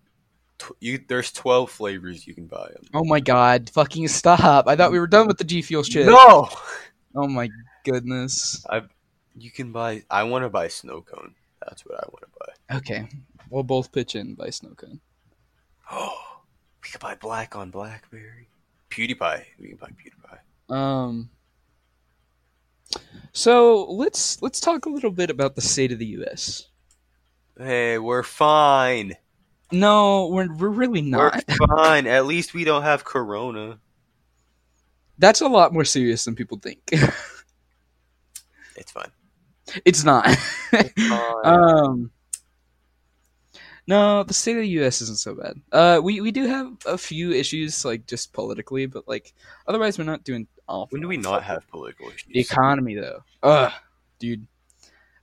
[0.58, 2.84] Tw- you there's twelve flavors you can buy them.
[2.92, 4.68] oh my god, fucking stop!
[4.68, 6.06] I thought we were done with the G Fuel shit.
[6.06, 6.48] No,
[7.14, 7.48] Oh my
[7.84, 8.64] goodness.
[8.68, 8.82] I
[9.36, 10.02] you can buy.
[10.10, 11.34] I want to buy snow cone.
[11.66, 12.76] That's what I want to buy.
[12.78, 13.08] Okay,
[13.50, 15.00] we'll both pitch in by Snowcone.
[15.90, 16.16] Oh,
[16.82, 18.48] we could buy black on blackberry.
[18.90, 19.44] PewDiePie.
[19.58, 20.74] We can buy PewDiePie.
[20.74, 21.30] Um.
[23.32, 26.66] So let's let's talk a little bit about the state of the U.S.
[27.56, 29.14] Hey, we're fine.
[29.70, 31.44] No, we're we're really not.
[31.48, 32.06] We're fine.
[32.06, 33.78] At least we don't have Corona.
[35.18, 36.80] That's a lot more serious than people think.
[38.80, 39.10] It's fine.
[39.84, 40.26] It's not.
[40.70, 40.90] fine.
[41.44, 42.10] um.
[43.86, 45.00] No, the state of the U.S.
[45.02, 45.54] isn't so bad.
[45.72, 49.32] Uh, we we do have a few issues, like just politically, but like
[49.66, 50.88] otherwise, we're not doing awful.
[50.92, 52.28] When do we not have political issues?
[52.32, 53.24] the economy though?
[53.42, 53.72] Ugh,
[54.20, 54.46] dude,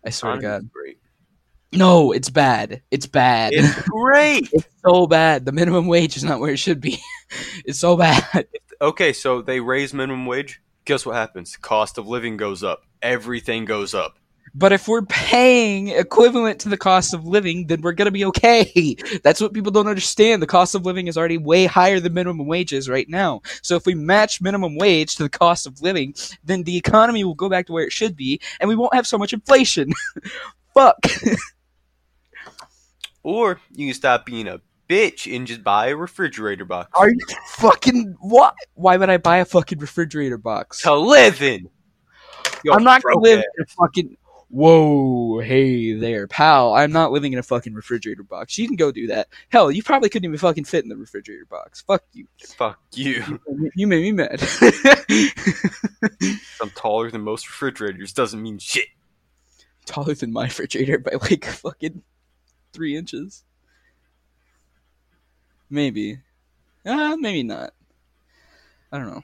[0.06, 1.00] I swear to God, Great.
[1.72, 2.82] no, it's bad.
[2.92, 3.54] It's bad.
[3.54, 4.50] It's great.
[4.52, 5.46] It's so bad.
[5.46, 7.00] The minimum wage is not where it should be.
[7.66, 8.48] it's so bad.
[8.82, 10.62] okay, so they raise minimum wage.
[10.84, 11.56] Guess what happens?
[11.56, 12.84] Cost of living goes up.
[13.02, 14.18] Everything goes up.
[14.56, 18.96] But if we're paying equivalent to the cost of living, then we're gonna be okay.
[19.24, 20.42] That's what people don't understand.
[20.42, 23.42] The cost of living is already way higher than minimum wages right now.
[23.62, 27.36] So if we match minimum wage to the cost of living, then the economy will
[27.36, 29.92] go back to where it should be, and we won't have so much inflation.
[30.74, 30.98] Fuck.
[33.28, 37.20] Or you can stop being a bitch and just buy a refrigerator box Are you
[37.48, 38.56] fucking what?
[38.76, 40.82] Why would I buy a fucking refrigerator box?
[40.84, 41.70] to live in.
[42.64, 44.16] Yo, I'm not gonna live in a fucking.
[44.50, 46.74] Whoa, hey there, pal.
[46.74, 48.58] I'm not living in a fucking refrigerator box.
[48.58, 49.28] You can go do that.
[49.50, 51.82] Hell, you probably couldn't even fucking fit in the refrigerator box.
[51.82, 52.28] Fuck you.
[52.56, 53.42] Fuck you.
[53.76, 54.42] You made me mad.
[56.62, 58.14] I'm taller than most refrigerators.
[58.14, 58.88] Doesn't mean shit.
[59.86, 62.02] Taller than my refrigerator by like fucking
[62.72, 63.44] three inches.
[65.70, 66.20] Maybe.
[66.86, 67.74] Uh, maybe not.
[68.94, 69.24] I don't know.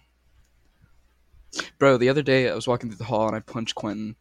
[1.79, 4.17] Bro, the other day I was walking through the hall and I punched Quentin.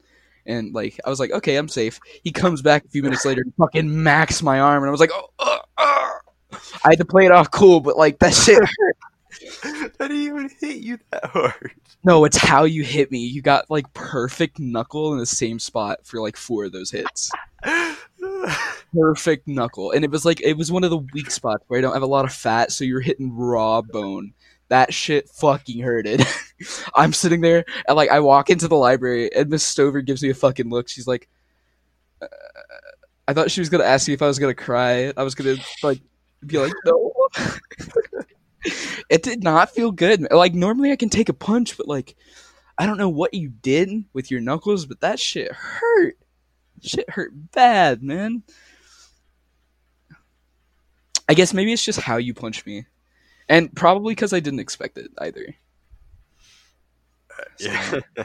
[0.46, 2.00] And like I was like, okay, I'm safe.
[2.24, 5.00] He comes back a few minutes later and fucking macks my arm, and I was
[5.00, 6.10] like, oh, uh, uh.
[6.84, 8.62] I had to play it off cool, but like that shit.
[9.64, 11.72] I didn't even hit you that hard.
[12.04, 13.20] no, it's how you hit me.
[13.20, 17.30] You got like perfect knuckle in the same spot for like four of those hits.
[18.92, 21.80] Perfect knuckle, and it was like it was one of the weak spots where I
[21.80, 24.34] don't have a lot of fat, so you're hitting raw bone.
[24.72, 26.24] That shit fucking hurted.
[26.94, 30.30] I'm sitting there and like I walk into the library and Miss Stover gives me
[30.30, 30.88] a fucking look.
[30.88, 31.28] She's like,
[32.22, 32.26] uh,
[33.28, 35.12] I thought she was gonna ask me if I was gonna cry.
[35.14, 36.00] I was gonna like
[36.46, 37.12] be like, no.
[39.10, 40.26] it did not feel good.
[40.30, 42.16] Like normally I can take a punch, but like
[42.78, 46.16] I don't know what you did with your knuckles, but that shit hurt.
[46.80, 48.42] Shit hurt bad, man.
[51.28, 52.86] I guess maybe it's just how you punch me.
[53.52, 55.54] And probably because I didn't expect it either.
[57.60, 58.00] yeah.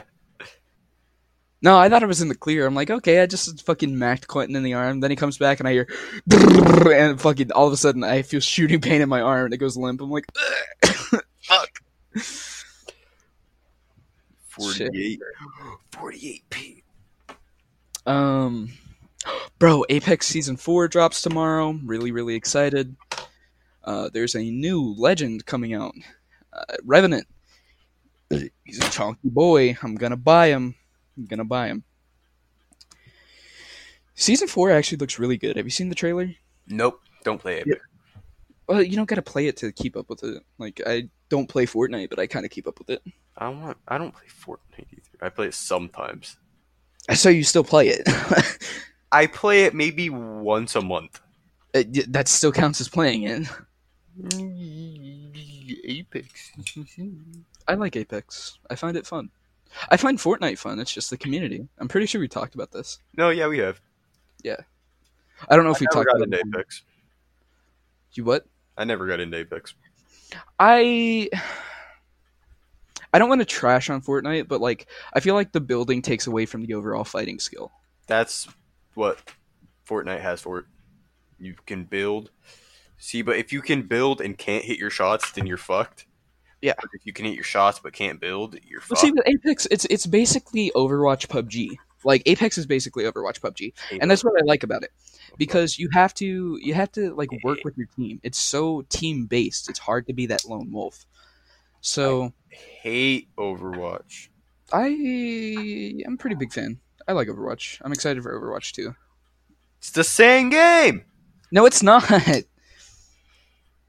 [1.60, 2.64] No, I thought it was in the clear.
[2.66, 5.00] I'm like, okay, I just fucking macked Quentin in the arm.
[5.00, 5.88] Then he comes back and I hear,
[6.30, 9.56] and fucking all of a sudden I feel shooting pain in my arm and it
[9.56, 10.00] goes limp.
[10.00, 10.26] I'm like,
[11.40, 11.80] fuck.
[14.50, 15.20] 48.
[15.90, 16.84] 48 P.
[18.06, 18.68] Um,
[19.58, 21.76] bro, Apex Season 4 drops tomorrow.
[21.84, 22.94] Really, really excited.
[23.88, 25.94] Uh, there's a new legend coming out.
[26.52, 27.26] Uh, Revenant.
[28.28, 29.78] He's a chunky boy.
[29.82, 30.74] I'm gonna buy him.
[31.16, 31.84] I'm gonna buy him.
[34.14, 35.56] Season 4 actually looks really good.
[35.56, 36.30] Have you seen the trailer?
[36.66, 37.00] Nope.
[37.24, 37.66] Don't play it.
[37.66, 37.76] Yeah.
[38.68, 40.42] Well, you don't gotta play it to keep up with it.
[40.58, 43.00] Like, I don't play Fortnite, but I kind of keep up with it.
[43.38, 43.78] I don't want.
[43.88, 45.02] I don't play Fortnite either.
[45.22, 46.36] I play it sometimes.
[47.14, 48.02] So you still play it?
[49.12, 51.20] I play it maybe once a month.
[51.72, 53.48] It- that still counts as playing it.
[55.84, 56.52] Apex.
[57.66, 58.58] I like Apex.
[58.70, 59.30] I find it fun.
[59.90, 60.78] I find Fortnite fun.
[60.80, 61.68] It's just the community.
[61.78, 62.98] I'm pretty sure we talked about this.
[63.16, 63.80] no, yeah, we have.
[64.42, 64.56] Yeah.
[65.48, 66.38] I don't know if I we talked about into.
[66.38, 66.82] Apex.
[68.12, 68.46] You what?
[68.76, 69.74] I never got into Apex.
[70.58, 71.28] I
[73.12, 76.26] I don't want to trash on Fortnite, but like I feel like the building takes
[76.26, 77.72] away from the overall fighting skill.
[78.06, 78.48] That's
[78.94, 79.18] what
[79.88, 80.64] Fortnite has for it.
[81.38, 82.30] You can build.
[82.98, 86.06] See, but if you can build and can't hit your shots, then you're fucked.
[86.60, 86.74] Yeah.
[86.80, 89.00] But if you can hit your shots but can't build, you're Well, fucked.
[89.00, 91.76] see, with Apex, it's it's basically Overwatch PUBG.
[92.04, 94.90] Like Apex is basically Overwatch PUBG, and that's what I like about it
[95.36, 98.20] because you have to you have to like work with your team.
[98.22, 99.68] It's so team based.
[99.68, 101.06] It's hard to be that lone wolf.
[101.80, 104.28] So hate Overwatch.
[104.72, 106.78] I I am a pretty big fan.
[107.06, 107.80] I like Overwatch.
[107.84, 108.94] I'm excited for Overwatch too.
[109.78, 111.04] It's the same game.
[111.50, 112.04] No, it's not.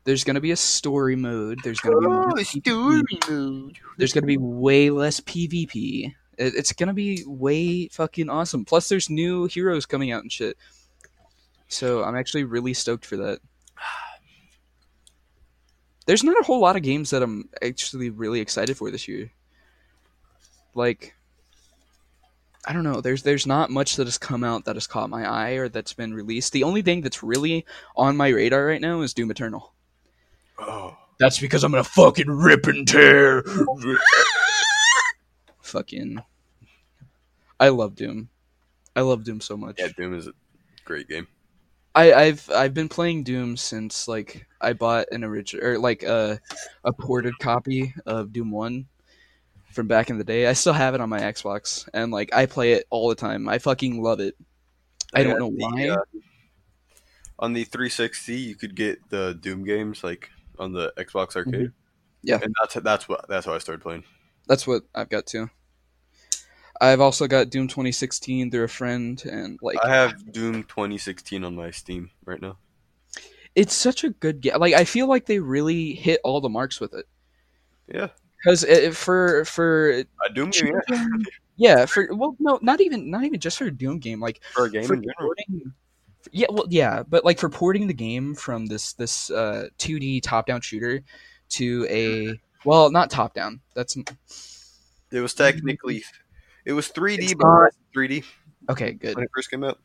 [0.06, 1.60] There's gonna be a story mode.
[1.64, 2.62] There's gonna be Oh, PvP.
[2.62, 3.78] story mode.
[3.98, 6.16] There's gonna be way less PvP.
[6.38, 8.66] It- It's gonna be way fucking awesome.
[8.66, 10.58] Plus, there's new heroes coming out and shit.
[11.68, 13.40] So I'm actually really stoked for that.
[16.06, 19.32] There's not a whole lot of games that I'm actually really excited for this year.
[20.74, 21.14] Like,
[22.66, 23.02] I don't know.
[23.02, 25.94] There's there's not much that has come out that has caught my eye or that's
[25.94, 26.52] been released.
[26.54, 29.74] The only thing that's really on my radar right now is Doom Eternal.
[30.60, 33.44] Oh, That's because I'm gonna fucking rip and tear.
[35.62, 36.22] fucking.
[37.60, 38.30] I love Doom.
[38.96, 39.80] I love Doom so much.
[39.80, 40.34] yeah, Doom is a
[40.86, 41.28] great game.
[41.96, 46.40] I, I've I've been playing Doom since like I bought an original or like a
[46.84, 48.88] a ported copy of Doom One
[49.72, 50.48] from back in the day.
[50.48, 53.50] I still have it on my Xbox and like I play it all the time.
[53.50, 54.36] I fucking love it.
[55.14, 55.90] I don't know the, why.
[55.90, 56.20] uh,
[57.40, 60.30] on the 360, you could get the Doom games like
[60.60, 61.54] on the Xbox Arcade.
[61.54, 61.66] Mm-hmm.
[62.22, 62.40] Yeah.
[62.44, 64.04] and that's that's what that's how I started playing.
[64.48, 65.50] That's what I've got too.
[66.82, 71.56] I've also got Doom 2016 through a friend and like I have Doom 2016 on
[71.56, 72.58] my Steam right now.
[73.56, 74.58] it's such a good game.
[74.60, 77.06] Like I feel like they really hit all the marks with it.
[77.94, 78.08] Yeah,
[78.38, 78.64] Because
[78.98, 81.06] for for a Doom game yeah.
[81.58, 84.66] yeah for well no not even not even just for a Doom game like for
[84.66, 85.34] a game for in general.
[86.32, 90.22] Porting, yeah well yeah but like for porting the game from this this uh 2D
[90.22, 91.02] top down shooter
[91.50, 93.98] to a well not top down that's
[95.12, 96.04] It was technically
[96.66, 98.24] it was 3D, but not- 3D
[98.70, 99.16] okay good.
[99.16, 99.80] When it first came out.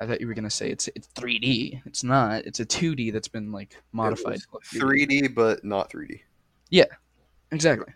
[0.00, 2.44] I thought you were gonna say it's it's 3D it's not.
[2.46, 4.40] It's a 2D that's been like modified.
[4.74, 6.20] 3D, but not 3D.
[6.70, 6.84] Yeah,
[7.50, 7.92] exactly.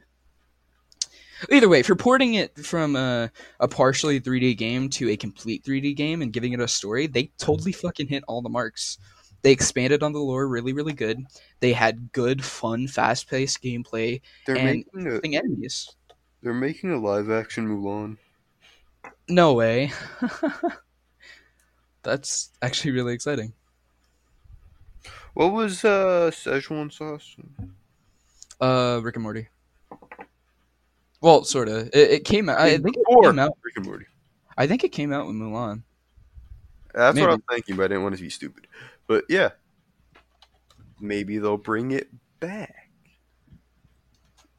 [1.49, 3.31] Either way, if you're porting it from a,
[3.61, 7.31] a partially 3D game to a complete 3D game and giving it a story, they
[7.39, 8.99] totally fucking hit all the marks.
[9.43, 11.25] They expanded on the lore really, really good.
[11.61, 15.91] They had good, fun, fast paced gameplay They're and making a enemies.
[16.43, 18.19] they're making a live action Mulan.
[19.29, 19.93] No way.
[22.03, 23.53] That's actually really exciting.
[25.35, 27.37] What was uh Szechuan sauce?
[28.61, 29.49] Uh, Rick and Morty.
[31.21, 31.89] Well, sort of.
[31.89, 32.59] It, it came out.
[32.61, 33.57] I think it came out.
[33.63, 34.07] Rick and Morty.
[34.57, 35.83] I think it came out with Mulan.
[36.95, 37.27] That's Maybe.
[37.27, 38.67] what I'm thinking, but I didn't want to be stupid.
[39.07, 39.51] But yeah,
[41.01, 42.09] maybe they'll bring it
[42.41, 42.89] back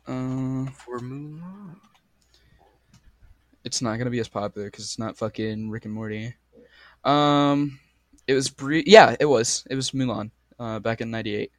[0.08, 1.76] Uh, for Mulan.
[3.64, 6.34] it's not gonna be as popular because it's not fucking Rick and Morty.
[7.04, 7.80] Um,
[8.28, 9.66] it was bre- yeah, it was.
[9.70, 10.32] It was Mulan.
[10.60, 11.52] Uh, back in '98.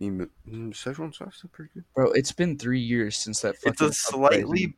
[0.00, 1.84] I mean, mm, Szechuan sauce is pretty good.
[1.94, 3.56] Bro, it's been three years since that.
[3.64, 4.76] It's a slightly,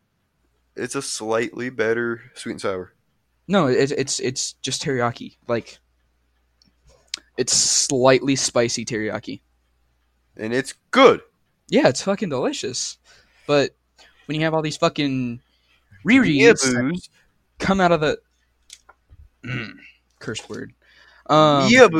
[0.76, 2.94] it's a slightly better sweet and sour.
[3.46, 3.66] no.
[3.66, 5.36] It, it's it's just teriyaki.
[5.46, 5.78] Like,
[7.36, 9.40] it's slightly spicy teriyaki.
[10.36, 11.20] and it's good.
[11.68, 12.98] Yeah, it's fucking delicious.
[13.46, 13.76] But
[14.26, 15.40] when you have all these fucking
[16.06, 17.08] rereads that
[17.58, 18.18] come out of the
[19.44, 19.72] Mm,
[20.18, 20.74] curse word.
[21.30, 21.78] Um, these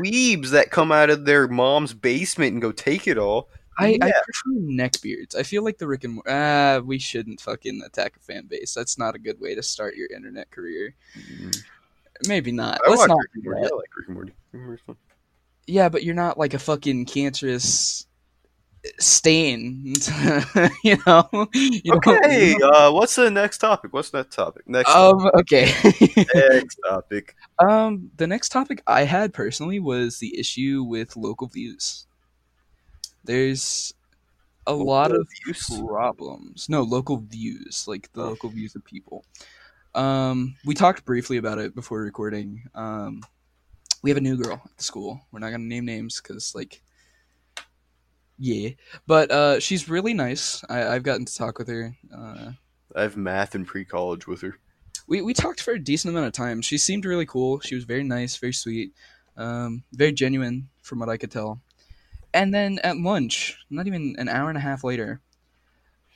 [0.00, 3.48] weebs that come out of their mom's basement and go take it all.
[3.78, 5.36] I, I prefer neckbeards.
[5.36, 6.30] I feel like the Rick and Morty.
[6.30, 8.74] Ah, we shouldn't fucking attack a fan base.
[8.74, 10.94] That's not a good way to start your internet career.
[12.26, 12.80] Maybe not.
[12.84, 13.18] I Let's not.
[13.18, 13.60] Rick and Morty.
[13.60, 14.32] I like Rick and Morty.
[14.32, 14.96] Rick and Morty's fun.
[15.66, 18.06] Yeah, but you're not like a fucking cancerous
[18.98, 19.94] stain.
[20.84, 21.28] you know.
[21.54, 23.92] You Okay, uh, what's the next topic?
[23.92, 24.68] What's that topic?
[24.68, 25.30] Next, Um.
[25.34, 25.72] Okay.
[26.34, 27.36] next topic.
[27.58, 28.10] um.
[28.16, 32.06] The next topic I had personally was the issue with local views.
[33.24, 33.94] There's
[34.66, 35.80] a lot Local of views?
[35.86, 36.68] problems.
[36.68, 38.28] No, local views, like the Oh.
[38.30, 39.24] local views of people.
[39.94, 42.62] Um, we talked briefly about it before recording.
[42.74, 43.22] Um,
[44.02, 45.20] we have a new girl at the school.
[45.30, 46.82] We're not gonna name names because, like,
[48.42, 48.70] yeah,
[49.06, 50.64] but uh, she's really nice.
[50.68, 51.96] I, I've gotten to talk with her.
[52.12, 52.50] Uh,
[52.96, 54.58] I have math in pre-college with her.
[55.06, 56.60] we we talked for a decent amount of time.
[56.60, 57.60] She seemed really cool.
[57.60, 58.94] She was very nice, very sweet,
[59.36, 61.60] um, very genuine from what I could tell.
[62.34, 65.20] And then at lunch, not even an hour and a half later,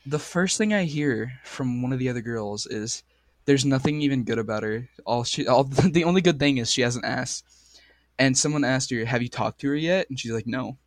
[0.05, 3.05] the first thing I hear from one of the other girls is,
[3.45, 4.89] "There's nothing even good about her.
[5.07, 5.63] All she, all
[5.93, 7.45] the only good thing is she has an ass."
[8.19, 10.79] And someone asked her, "Have you talked to her yet?" And she's like, "No."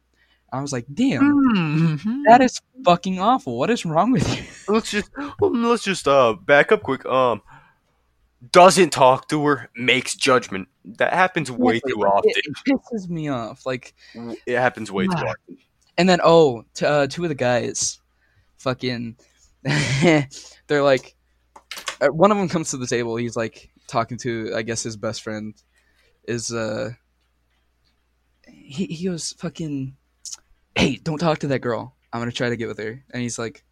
[0.51, 3.57] I was like, "Damn, that is fucking awful.
[3.57, 4.43] What is wrong with you?"
[4.73, 7.05] Let's just um, let's just uh back up quick.
[7.05, 7.41] Um,
[8.51, 10.67] doesn't talk to her, makes judgment.
[10.85, 12.29] That happens way too often.
[12.31, 13.65] It, it pisses me off.
[13.65, 13.93] Like,
[14.45, 15.29] It happens way too Ah.
[15.31, 15.57] often.
[15.97, 17.99] and then oh, t- uh, two of the guys,
[18.57, 19.17] fucking,
[20.01, 21.15] they're like,
[21.99, 23.17] uh, one of them comes to the table.
[23.17, 25.53] He's like talking to, I guess, his best friend.
[26.25, 26.91] Is uh,
[28.47, 29.95] he he goes fucking,
[30.75, 31.95] hey, don't talk to that girl.
[32.11, 33.03] I'm gonna try to get with her.
[33.11, 33.63] And he's like,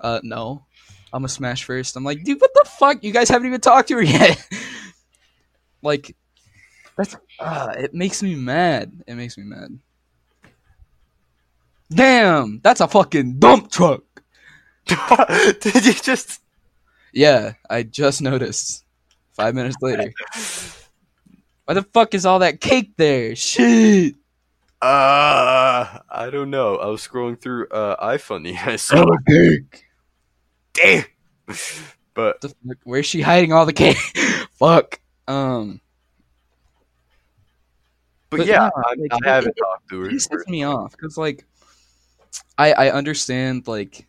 [0.00, 0.64] uh, no,
[1.12, 1.96] I'm gonna smash first.
[1.96, 3.04] I'm like, dude, what the fuck?
[3.04, 4.46] You guys haven't even talked to her yet.
[5.82, 6.16] like,
[6.96, 9.02] that's uh, it makes me mad.
[9.06, 9.78] It makes me mad.
[11.90, 14.02] Damn, that's a fucking dump truck.
[14.86, 16.40] Did you just?
[17.12, 18.84] Yeah, I just noticed.
[19.32, 20.12] Five minutes later.
[21.64, 23.34] Why the fuck is all that cake there?
[23.34, 24.14] Shit.
[24.84, 26.76] Uh, I don't know.
[26.76, 28.54] I was scrolling through uh iFunny.
[28.66, 29.84] I saw cake.
[30.74, 31.04] damn.
[32.12, 32.44] But
[32.84, 33.96] Where's she hiding all the cake?
[34.58, 35.00] fuck.
[35.26, 35.80] Um,
[38.28, 40.08] but, But yeah, no, I, like, I haven't it- talked to her.
[40.10, 41.46] it pisses me off because like,
[42.58, 44.06] I I understand like,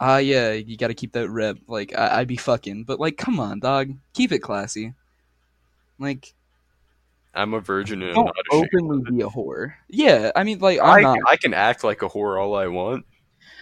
[0.00, 1.58] ah yeah, you got to keep that rep.
[1.68, 4.94] Like I, I'd be fucking, but like, come on, dog, keep it classy.
[5.98, 6.34] Like,
[7.34, 9.74] I'm a virgin and I'm don't not openly be a whore.
[9.88, 11.18] Yeah, I mean, like, I'm I, not.
[11.26, 13.06] I can act like a whore all I want.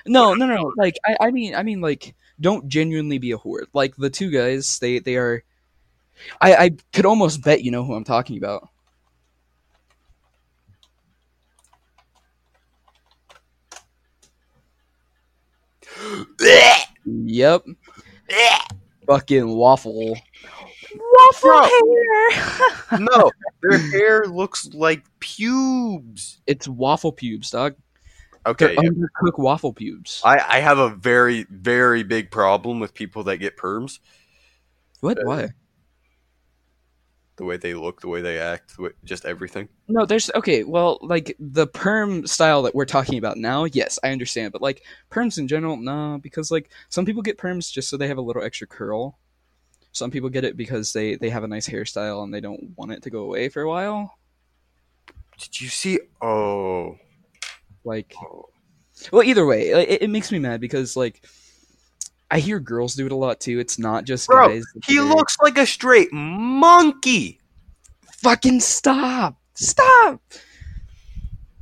[0.06, 0.72] No, no, no.
[0.76, 3.66] Like I, I mean, I mean, like, don't genuinely be a whore.
[3.72, 5.44] Like the two guys, they, they are.
[6.40, 8.68] I, I could almost bet you know who I'm talking about.
[17.06, 17.64] Yep,
[19.06, 20.16] fucking waffle.
[21.32, 22.98] Waffle Bro.
[22.98, 22.98] hair.
[23.00, 23.30] no,
[23.62, 26.40] their hair looks like pubes.
[26.46, 27.74] it's waffle pubes, dog.
[28.46, 30.22] Okay, They're undercooked waffle pubes.
[30.24, 33.98] I, I have a very, very big problem with people that get perms.
[35.00, 35.18] what?
[35.18, 35.48] uh, Why?
[37.36, 39.68] The way they look, the way they act, the way, just everything.
[39.88, 40.62] No, there's okay.
[40.64, 44.52] Well, like the perm style that we're talking about now, yes, I understand.
[44.52, 48.08] But like perms in general, no, because like some people get perms just so they
[48.08, 49.18] have a little extra curl.
[49.92, 52.92] Some people get it because they they have a nice hairstyle and they don't want
[52.92, 54.16] it to go away for a while.
[55.38, 55.98] Did you see?
[56.22, 56.96] Oh,
[57.84, 58.48] Like, oh.
[59.10, 61.24] well, either way, it, it makes me mad because like
[62.30, 63.58] I hear girls do it a lot too.
[63.58, 64.64] It's not just Bro, guys.
[64.86, 67.40] he They're- looks like a straight monkey.
[68.22, 70.20] fucking stop, stop,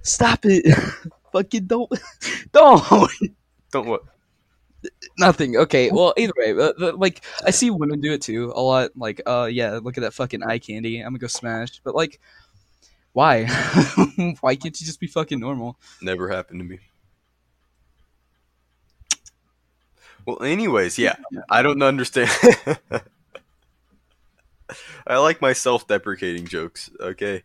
[0.03, 0.66] stop it.
[1.33, 1.91] fucking don't,
[2.53, 3.11] don't.
[3.70, 4.03] Don't what?
[5.18, 5.57] Nothing.
[5.57, 5.91] Okay.
[5.91, 8.91] Well, either way, uh, like I see women do it too a lot.
[8.97, 11.01] Like, uh, yeah, look at that fucking eye candy.
[11.01, 11.80] I'm gonna go smash.
[11.84, 12.20] But like,
[13.12, 13.47] why?
[14.41, 15.78] why can't you just be fucking normal?
[16.03, 16.80] Never happened to me.
[20.26, 21.16] Well, anyways, yeah,
[21.51, 22.30] I don't understand.
[25.07, 26.91] I like my self-deprecating jokes.
[27.01, 27.43] Okay,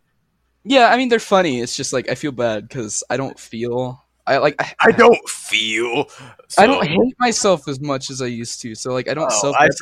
[0.66, 1.62] Yeah, I mean they're funny.
[1.62, 4.03] It's just like I feel bad because I don't feel.
[4.26, 4.56] I like.
[4.60, 6.10] I, I don't feel.
[6.58, 8.76] I don't hate myself as much as I used to.
[8.76, 9.78] So like I don't Oh, self I as.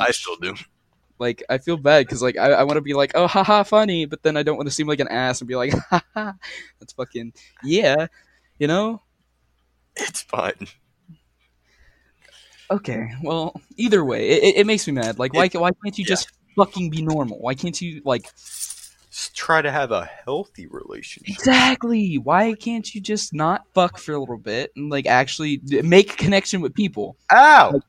[0.00, 0.54] I still do.
[1.18, 4.04] like I feel bad because like I, I want to be like oh haha funny,
[4.06, 6.32] but then I don't want to seem like an ass and be like haha
[6.78, 7.32] that's fucking
[7.64, 8.06] yeah,
[8.58, 9.02] you know.
[9.96, 10.68] It's fine.
[12.70, 15.18] Okay, well, either way, it, it, it makes me mad.
[15.18, 16.08] Like, why, why can't you yeah.
[16.08, 17.38] just fucking be normal?
[17.38, 18.30] Why can't you, like,
[19.34, 21.28] try to have a healthy relationship.
[21.36, 22.16] exactly?
[22.18, 26.16] Why can't you just not fuck for a little bit and, like, actually make a
[26.16, 27.16] connection with people?
[27.32, 27.80] Ow!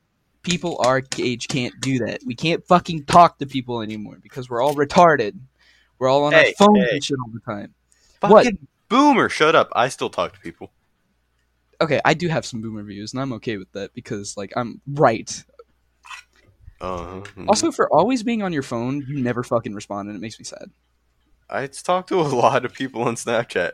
[0.42, 2.20] People our age can't do that.
[2.24, 5.38] We can't fucking talk to people anymore because we're all retarded.
[5.98, 6.94] We're all on Hey, our phones hey.
[6.94, 7.74] and shit all the time.
[8.20, 8.46] Fucking What?
[8.88, 9.28] boomer!
[9.28, 9.68] Shut up.
[9.76, 10.72] I still talk to people.
[11.82, 14.80] Okay, I do have some boomer views, and I'm okay with that because, like, I'm
[14.86, 15.44] right.
[16.80, 20.38] Uh, Also, for always being on your phone, you never fucking respond, and it makes
[20.38, 20.70] me sad.
[21.50, 23.72] I talk to a lot of people on Snapchat.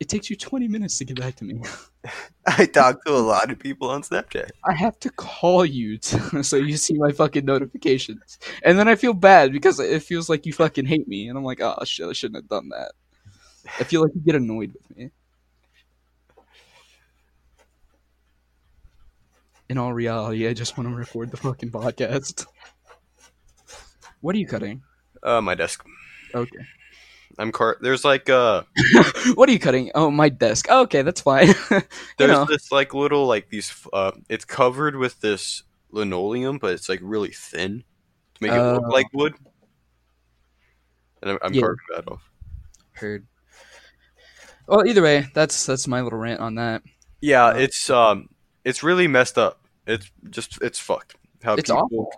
[0.00, 1.60] It takes you 20 minutes to get back to me.
[2.46, 4.50] I talk to a lot of people on Snapchat.
[4.64, 8.38] I have to call you to, so you see my fucking notifications.
[8.62, 11.28] And then I feel bad because it feels like you fucking hate me.
[11.28, 12.92] And I'm like, oh shit, I shouldn't have done that.
[13.80, 15.10] I feel like you get annoyed with me.
[19.68, 22.44] In all reality, I just want to record the fucking podcast.
[24.20, 24.82] What are you cutting?
[25.22, 25.84] Uh, my desk.
[26.34, 26.58] Okay.
[27.38, 27.76] I'm car.
[27.80, 28.62] There's like uh,
[29.34, 29.90] what are you cutting?
[29.94, 30.68] Oh, my desk.
[30.70, 31.48] okay, that's fine.
[32.18, 33.72] there's know, this like little like these.
[33.92, 37.82] Uh, it's covered with this linoleum, but it's like really thin
[38.34, 38.90] to make it look Oh.
[38.90, 39.34] like wood.
[41.22, 41.60] And I'm, I'm Yeah.
[41.62, 42.30] carving that off.
[42.92, 43.26] heard.
[44.66, 46.82] Well, either way, that's that's my little rant on that.
[47.20, 48.28] Yeah, Uh, it's um,
[48.64, 49.60] it's really messed up.
[49.86, 51.16] It's just it's fucked.
[51.42, 52.12] How It's people, awful.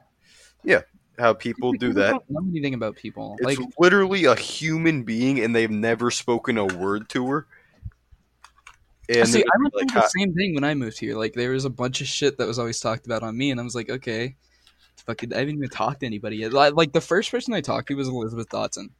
[1.18, 2.10] How people do that.
[2.10, 3.36] don't know anything about people.
[3.40, 7.46] It's like, literally a human being, and they've never spoken a word to her.
[9.08, 11.16] And see, I went like, the same thing when I moved here.
[11.16, 13.60] Like, there was a bunch of shit that was always talked about on me, and
[13.60, 14.34] I was like, okay,
[15.06, 16.52] fucking, I haven't even talked to anybody yet.
[16.52, 18.90] Like, the first person I talked to was Elizabeth Dotson.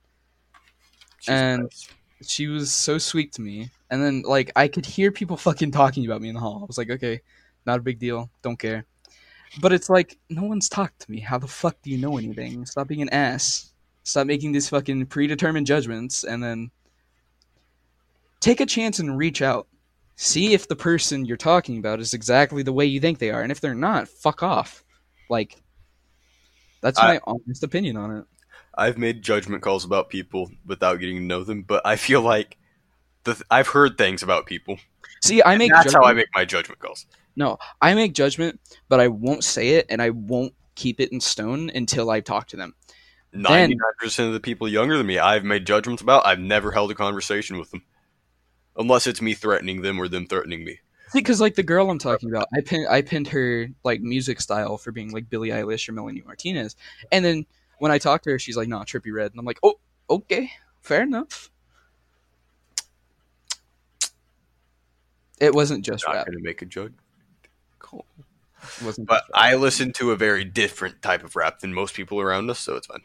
[1.21, 1.89] She's and- nice.
[2.23, 6.07] She was so sweet to me, and then like I could hear people fucking talking
[6.07, 6.61] about me in the hall.
[6.63, 7.21] I was like, okay,
[7.67, 8.87] not a big deal, don't care.
[9.61, 11.21] But it's like no one's talked to me.
[11.21, 12.67] How the fuck do you know anything?
[12.67, 13.73] Stop being an ass.
[14.03, 16.71] Stop making these fucking predetermined judgments, and then
[18.41, 19.67] take a chance and reach out.
[20.17, 23.43] See if the person you're talking about is exactly the way you think they are,
[23.43, 24.85] and if they're not, fuck off.
[25.29, 25.61] Like,
[26.81, 28.25] that's I- my honest opinion on it.
[28.79, 32.59] I've made judgment calls about people without getting to know them, but I feel like
[33.25, 34.79] the I've heard things about people.
[35.25, 37.07] See, I make That's how I make my judgment calls.
[37.37, 41.21] No, I make judgment, but I won't say it and I won't keep it in
[41.21, 42.75] stone until I talk to them.
[43.33, 46.25] Ninety nine percent of the people younger than me, I've made judgments about.
[46.25, 47.83] I've never held a conversation with them,
[48.77, 50.81] unless it's me threatening them or them threatening me.
[51.09, 54.41] See, because like the girl I'm talking about, I pin I pinned her like music
[54.41, 56.77] style for being like Billie Eilish or Melanie Martinez,
[57.13, 57.45] and then
[57.79, 59.75] when I talked to her, she's like, "No, Trippie Redd," and I'm like, "Oh,
[60.09, 61.51] okay, fair enough."
[65.39, 66.27] It wasn't just Not rap.
[66.27, 66.95] going to make a judge.
[68.85, 69.25] Wasn't But.
[69.35, 72.77] I listen to a very different type of rap than most people around us, so
[72.77, 73.03] it's fine.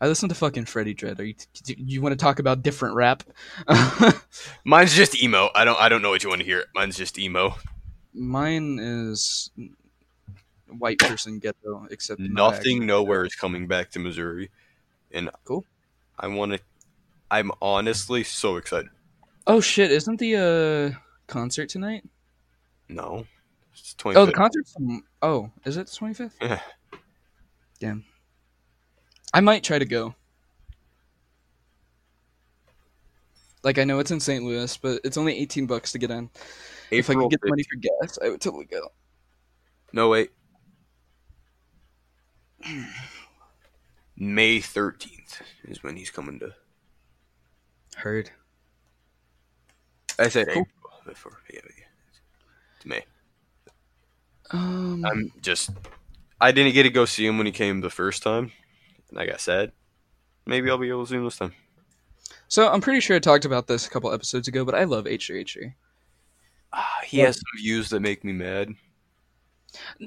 [0.00, 1.20] I listen to fucking Freddie Dredd.
[1.20, 3.22] Are you do you want to talk about different rap?
[4.64, 5.50] Mine's just emo.
[5.54, 5.80] I don't.
[5.80, 6.64] I don't know what you want to hear.
[6.74, 7.54] Mine's just emo.
[8.12, 9.50] Mine is
[10.66, 14.50] white person ghetto, except Nothing nowhere is coming back to Missouri,
[15.12, 15.64] and Cool.
[16.18, 16.60] I want to.
[17.30, 18.90] I'm honestly so excited.
[19.46, 19.90] Oh shit!
[19.92, 22.04] Isn't the uh concert tonight?
[22.88, 23.26] No,
[23.78, 24.16] it's 25th.
[24.16, 24.72] Oh, the concert's.
[24.72, 26.36] tom- Oh, is it the twenty fifth?
[26.40, 26.60] Yeah.
[27.80, 28.04] Damn.
[29.34, 30.14] I might try to go.
[33.62, 34.44] Like I know it's in St.
[34.44, 36.30] Louis, but it's only eighteen bucks to get in.
[36.90, 38.92] if I April could get the money for gas, I would totally go.
[39.92, 40.30] No wait.
[44.16, 46.54] May thirteenth is when he's coming to.
[47.96, 48.30] Heard.
[50.18, 50.62] I said Cool.
[50.62, 51.38] April before.
[51.52, 51.84] Yeah, yeah.
[52.76, 53.04] It's May.
[54.50, 55.04] Um.
[55.04, 55.70] I'm just.
[56.40, 58.52] I didn't get to go see him when he came the first time,
[59.10, 59.72] and I got sad.
[60.44, 61.52] Maybe I'll be able to see him this time.
[62.48, 65.06] So I'm pretty sure I talked about this a couple episodes ago, but I love
[65.06, 65.74] H3H3.
[66.72, 68.74] Ah, he has some views that make me mad.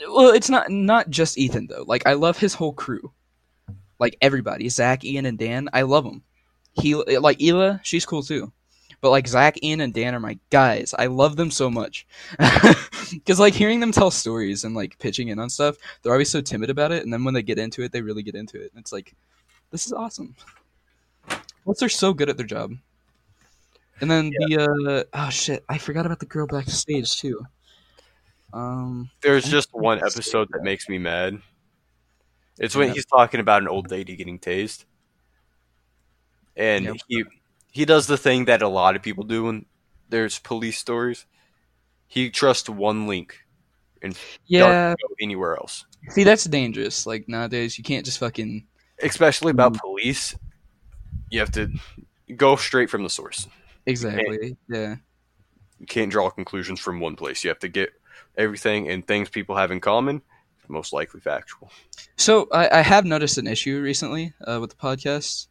[0.08, 1.84] Well, it's not not just Ethan though.
[1.86, 3.12] Like I love his whole crew,
[4.00, 4.70] like everybody.
[4.70, 5.70] Zach, Ian, and Dan.
[5.74, 6.24] I love them.
[6.74, 7.80] He like Ela.
[7.84, 8.52] She's cool too.
[9.02, 10.94] But like Zach, Ian, and Dan are my guys.
[10.98, 12.06] I love them so much.
[13.12, 16.42] Because like hearing them tell stories and like pitching in on stuff, they're always so
[16.42, 18.72] timid about it, and then when they get into it, they really get into it.
[18.72, 19.16] And it's like,
[19.72, 20.36] this is awesome.
[21.64, 22.74] Plus, they're so good at their job.
[24.02, 27.44] And then the uh oh shit, I forgot about the girl backstage too.
[28.54, 29.10] Um.
[29.22, 31.42] There's just one think I said episode that makes me mad.
[32.60, 32.94] It's when Yeah.
[32.94, 34.86] he's talking about an old lady getting tased,
[36.56, 36.96] and Yep.
[37.08, 37.24] he
[37.72, 39.66] he does the thing that a lot of people do when
[40.10, 41.26] there's police stories.
[42.08, 43.46] He trusts one link
[44.02, 45.86] and Yeah, anywhere else.
[46.10, 47.06] See, that's dangerous.
[47.06, 48.66] Like nowadays, you can't just fucking.
[49.04, 49.80] Especially about Mm.
[49.80, 50.36] police,
[51.30, 51.70] you have to
[52.36, 53.48] go straight from the source.
[53.86, 54.58] Exactly.
[54.68, 54.96] Yeah.
[55.80, 57.44] You can't draw conclusions from one place.
[57.44, 57.92] You have to get
[58.38, 60.22] everything and things people have in common,
[60.68, 61.72] most likely factual.
[62.18, 65.48] So I, I have noticed an issue recently uh, with the podcast.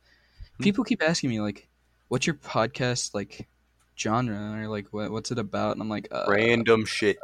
[0.56, 0.64] Hmm.
[0.64, 1.67] People keep asking me like,
[2.08, 3.48] "What's your podcast like
[3.96, 7.18] genre?" or like, "What what's it about?" And I'm like, uh, Random shit,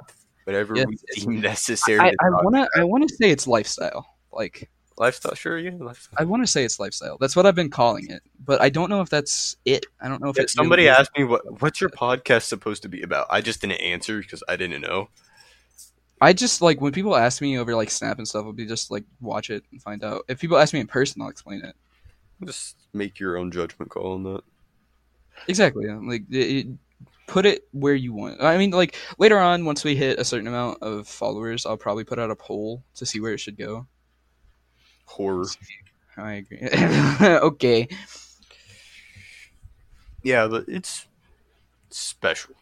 [0.44, 2.00] whatever yeah, we deem necessary.
[2.00, 4.06] I, I wanna I wanna say it's lifestyle.
[4.32, 5.34] Like lifestyle.
[5.34, 6.16] Sure, yeah, lifestyle.
[6.18, 7.18] I want to say it's lifestyle.
[7.18, 9.86] That's what I've been calling it, but I don't know if that's it.
[10.00, 13.02] I don't know if it somebody asked me what what's your podcast supposed to be
[13.02, 15.08] about, I just didn't answer because I didn't know.
[16.20, 18.90] I just like when people ask me over like Snap and stuff, I'll be just
[18.90, 20.24] like watch it and find out.
[20.28, 21.74] If people ask me in person, I'll explain it.
[22.44, 24.42] Just make your own judgment call on that.
[25.48, 25.86] Exactly.
[25.88, 26.66] Like it,
[27.26, 28.42] put it where you want.
[28.42, 32.04] I mean, like later on, once we hit a certain amount of followers, I'll probably
[32.04, 33.86] put out a poll to see where it should go.
[35.06, 35.46] Horror.
[36.16, 36.60] I agree.
[37.20, 37.88] okay.
[40.22, 41.06] Yeah, but it's
[41.90, 42.54] special.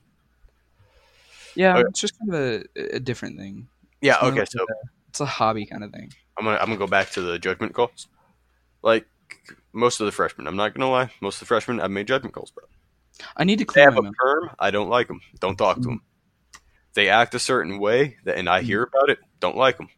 [1.54, 1.88] Yeah, Okay.
[1.88, 3.68] it's just kind of a, a different thing.
[4.00, 4.14] Yeah.
[4.22, 4.44] It's Okay.
[4.48, 6.12] So a- it's a hobby kind of thing.
[6.38, 8.08] I'm gonna I'm gonna go back to the judgment calls.
[8.82, 9.06] Like
[9.72, 11.10] most of the freshmen, I'm not gonna lie.
[11.20, 12.64] Most of the freshmen, I've made judgment calls, bro.
[13.36, 14.50] I need to They have a perm.
[14.58, 15.20] I don't like them.
[15.40, 16.02] Don't talk to them.
[16.94, 18.66] They act a certain way, that, and I mm-hmm.
[18.66, 19.18] hear about it.
[19.40, 19.88] Don't like them.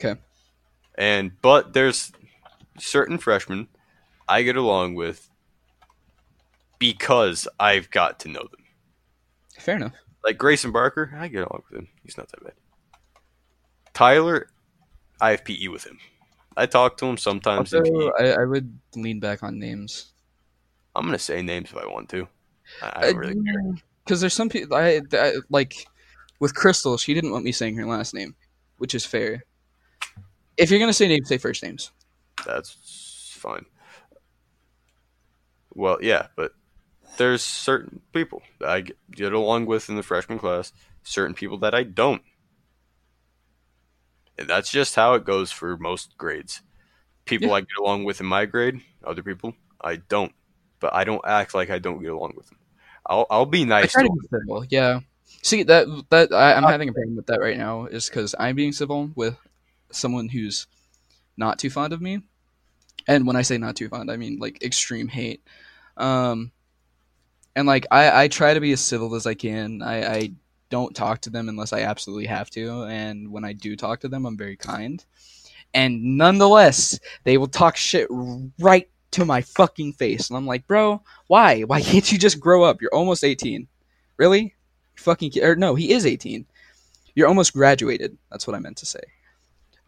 [0.00, 0.20] Okay.
[0.96, 2.12] And but there's
[2.78, 3.68] certain freshmen
[4.28, 5.28] I get along with
[6.78, 8.64] because I've got to know them.
[9.58, 9.94] Fair enough.
[10.24, 11.88] Like Grayson Barker, I get along with him.
[12.04, 12.52] He's not that bad.
[13.94, 14.48] Tyler,
[15.20, 15.98] I have PE with him.
[16.58, 17.72] I talk to him sometimes.
[17.72, 18.10] Also, PE.
[18.18, 20.12] I, I would lean back on names.
[20.96, 22.26] I'm gonna say names if I want to.
[22.82, 23.74] I, I uh, don't really care.
[24.04, 25.86] Because there's some people I, I like
[26.40, 26.98] with Crystal.
[26.98, 28.34] She didn't want me saying her last name,
[28.78, 29.44] which is fair.
[30.56, 31.92] If you're gonna say names, say first names.
[32.44, 33.64] That's fine.
[35.74, 36.54] Well, yeah, but
[37.18, 40.72] there's certain people that I get along with in the freshman class,
[41.04, 42.22] certain people that I don't.
[44.38, 46.62] And that's just how it goes for most grades.
[47.24, 47.54] People Yeah.
[47.54, 50.32] I get along with in my grade, other people I don't.
[50.80, 52.58] But I don't act like I don't get along with them.
[53.06, 54.18] I'll I'll be I nice try to to them.
[54.22, 54.64] be civil.
[54.70, 55.00] Yeah.
[55.42, 58.56] See that that I, I'm having a problem with that right now is because I'm
[58.56, 59.36] being civil with
[59.90, 60.66] someone who's
[61.36, 62.22] not too fond of me,
[63.06, 65.42] and when I say not too fond, I mean like extreme hate.
[65.96, 66.52] Um,
[67.54, 69.82] and like I I try to be as civil as I can.
[69.82, 70.32] I I
[70.70, 74.08] don't talk to them unless I absolutely have to, and when I do talk to
[74.08, 75.04] them, I'm very kind.
[75.74, 78.08] And nonetheless, they will talk shit
[78.58, 81.62] right to my fucking face, and I'm like, bro, why?
[81.62, 82.80] Why can't you just grow up?
[82.80, 83.66] You're almost 18.
[84.16, 84.42] Really?
[84.42, 84.50] you
[84.96, 86.46] Fucking ki- or no, he is 18.
[87.14, 88.16] You're almost graduated.
[88.30, 89.00] That's what I meant to say.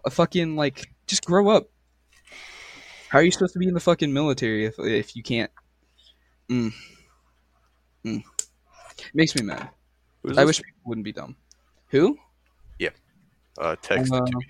[0.05, 1.69] A fucking like just grow up.
[3.09, 5.51] How are you supposed to be in the fucking military if if you can't?
[6.49, 6.73] Mm.
[8.05, 8.25] Mm.
[9.15, 9.69] Makes me mad.
[10.37, 11.37] I wish people wouldn't be dumb.
[11.89, 12.19] Who?
[12.79, 12.91] Yeah.
[13.59, 14.47] Uh, text Uh, it to me.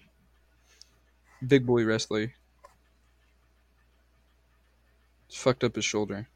[1.47, 2.33] Big boy wrestler.
[5.33, 6.29] Fucked up his shoulder.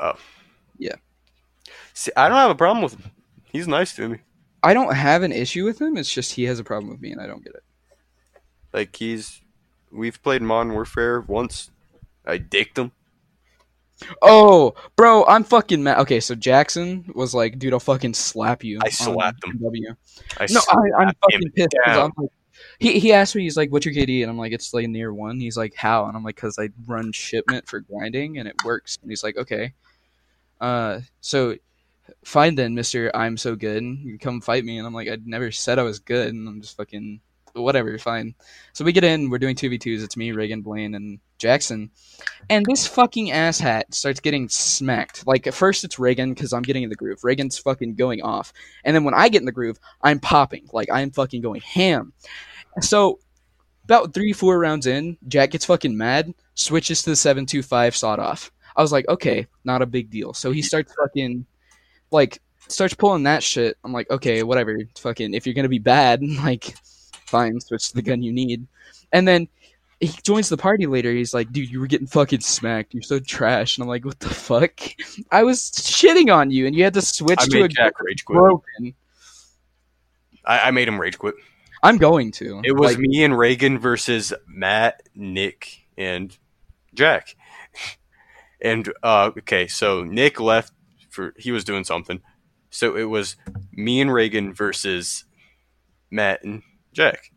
[0.00, 0.18] Oh.
[0.78, 0.96] Yeah.
[1.92, 3.10] See, I don't have a problem with him.
[3.52, 4.18] He's nice to me.
[4.62, 5.96] I don't have an issue with him.
[5.96, 7.62] It's just he has a problem with me, and I don't get it.
[8.72, 9.40] Like he's,
[9.90, 11.70] we've played Modern Warfare once.
[12.26, 12.92] I dicked him.
[14.22, 15.98] Oh, bro, I'm fucking mad.
[16.00, 19.58] Okay, so Jackson was like, "Dude, I'll fucking slap you." I slapped him.
[19.62, 19.94] W.
[20.38, 21.74] I No, I, I'm fucking pissed.
[21.84, 22.12] 'cause down.
[22.16, 22.30] I'm like,
[22.78, 25.12] he he asked me, he's like, "What's your KD?" And I'm like, "It's like near
[25.12, 28.54] one." He's like, "How?" And I'm like, "Cause I run shipment for grinding and it
[28.64, 29.74] works." And he's like, "Okay."
[30.60, 31.56] Uh, so
[32.24, 33.10] fine then, Mister.
[33.16, 33.82] I'm so good.
[33.84, 34.78] You can come fight me.
[34.78, 36.28] And I'm like, I never said I was good.
[36.28, 37.20] And I'm just fucking
[37.54, 37.96] whatever.
[37.98, 38.34] Fine.
[38.72, 39.30] So we get in.
[39.30, 40.02] We're doing two v twos.
[40.02, 41.90] It's me, Reagan, Blaine, and Jackson.
[42.48, 45.26] And this fucking asshat starts getting smacked.
[45.26, 47.24] Like at first it's Reagan because I'm getting in the groove.
[47.24, 48.52] Reagan's fucking going off.
[48.84, 50.68] And then when I get in the groove, I'm popping.
[50.72, 52.12] Like I'm fucking going ham.
[52.80, 53.18] So
[53.84, 57.96] about three, four rounds in, Jack gets fucking mad, switches to the seven two five
[57.96, 58.52] sawed off.
[58.76, 60.32] I was like, okay, not a big deal.
[60.32, 61.44] So he starts fucking
[62.10, 63.76] like starts pulling that shit.
[63.84, 64.78] I'm like, okay, whatever.
[64.98, 66.74] Fucking if you're gonna be bad, like
[67.30, 68.66] fine, switch to the gun you need.
[69.12, 69.48] And then
[70.00, 71.12] he joins the party later.
[71.12, 72.94] He's like, dude, you were getting fucking smacked.
[72.94, 73.76] You're so trash.
[73.76, 74.80] And I'm like, what the fuck?
[75.30, 78.24] I was shitting on you, and you had to switch I to a Jack rage
[78.24, 78.38] quit.
[78.38, 78.94] broken.
[80.44, 81.34] I, I made him rage quit.
[81.82, 82.60] I'm going to.
[82.64, 86.36] It was Like, me and Reagan versus Matt, Nick, and
[86.94, 87.36] Jack.
[88.62, 90.74] And uh, okay, so Nick left
[91.08, 92.20] for he was doing something.
[92.68, 93.36] So it was
[93.72, 95.24] me and Reagan versus
[96.10, 96.62] Matt and
[96.92, 97.30] Jack.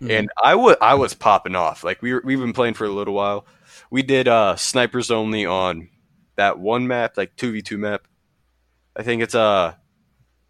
[0.00, 0.10] Mhm.
[0.20, 1.84] And I was I was popping off.
[1.84, 3.46] Like we were, we've been playing for a little while.
[3.90, 5.88] We did uh snipers only on
[6.36, 8.06] that one map, like 2v2 map.
[8.96, 9.74] I think it's uh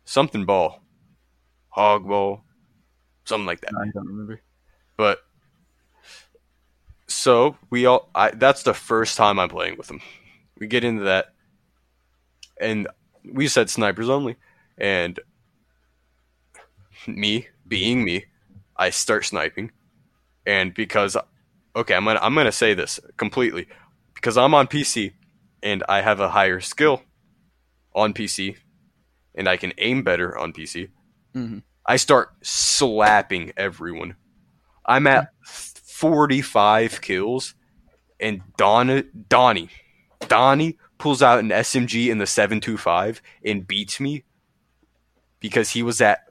[0.04, 0.82] something ball.
[1.70, 2.44] Hog ball.
[3.24, 3.72] Something like that.
[3.80, 4.42] I don't remember.
[4.96, 5.20] But
[7.06, 10.00] so we all I that's the first time I'm playing with them.
[10.58, 11.34] We get into that
[12.60, 12.88] and
[13.32, 14.36] we said snipers only
[14.78, 15.18] and
[17.06, 18.24] me being me
[18.76, 19.70] I start sniping,
[20.46, 21.16] and because
[21.76, 23.66] okay, I'm gonna I'm gonna say this completely
[24.14, 25.12] because I'm on PC
[25.62, 27.02] and I have a higher skill
[27.94, 28.56] on PC
[29.34, 30.88] and I can aim better on PC.
[31.34, 31.62] Mhm.
[31.86, 34.16] I start slapping everyone.
[34.86, 37.54] I'm at 45 kills,
[38.18, 39.70] and Don Donnie
[40.20, 44.24] Donnie pulls out an SMG in the 725 and beats me
[45.40, 46.23] because he was at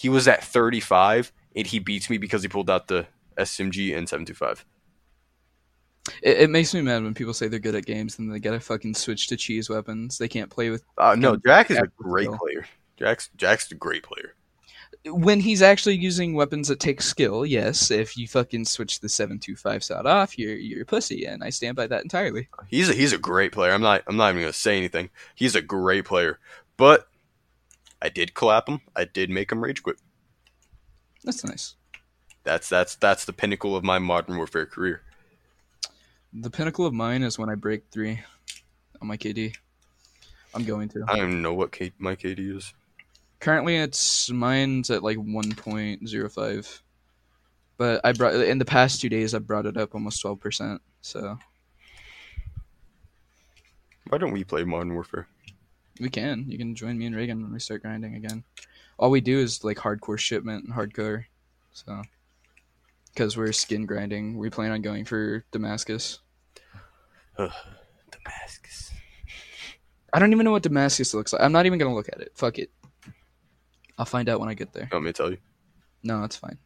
[0.00, 4.08] he was at 35 and he beats me because he pulled out the SMG and
[4.08, 4.64] 725.
[6.22, 8.60] It, it makes me mad when people say they're good at games and they gotta
[8.60, 10.16] fucking switch to cheese weapons.
[10.16, 12.38] They can't play with Uh, no, Jack is a great skill.
[12.38, 12.66] player.
[12.98, 14.34] Jack's Jack's a great player.
[15.04, 17.44] when he's actually using weapons that take skill.
[17.44, 21.26] Yes, if you fucking switch the seven two five shot off, you're you're a pussy,
[21.26, 22.48] and I stand by that entirely.
[22.68, 23.72] He's a, he's a great player.
[23.72, 25.10] I'm not I'm not even gonna say anything.
[25.34, 26.38] He's a great player,
[26.78, 27.06] but
[28.02, 28.80] I did clap him.
[28.96, 29.96] I did make him rage quit.
[31.24, 31.74] That's nice.
[32.44, 35.02] That's that's that's the pinnacle of my Modern Warfare career.
[36.32, 38.20] The pinnacle of mine is when I break three
[39.02, 39.54] on my KD.
[40.54, 41.04] I'm going to.
[41.08, 42.72] I don't even know what K- my KD is.
[43.40, 46.80] Currently, it's mine's at like 1.05,
[47.78, 49.34] but I brought in the past two days.
[49.34, 50.82] I brought it up almost 12 percent.
[51.02, 51.38] So
[54.08, 55.26] Why don't we play Modern Warfare?
[56.00, 56.44] We can.
[56.48, 58.44] You can join me and Reagan when we start grinding again.
[58.98, 61.24] All we do is like hardcore shipment and hardcore.
[61.72, 62.02] So
[63.12, 66.20] because we're skin grinding, we plan on going for Damascus.
[67.36, 68.92] Damascus.
[70.12, 71.42] I don't even know what Damascus looks like.
[71.42, 72.32] I'm not even gonna look at it.
[72.34, 72.70] Fuck it.
[73.98, 74.84] I'll find out when I get there.
[74.84, 75.38] You want me to tell you?
[76.02, 76.58] No, it's fine.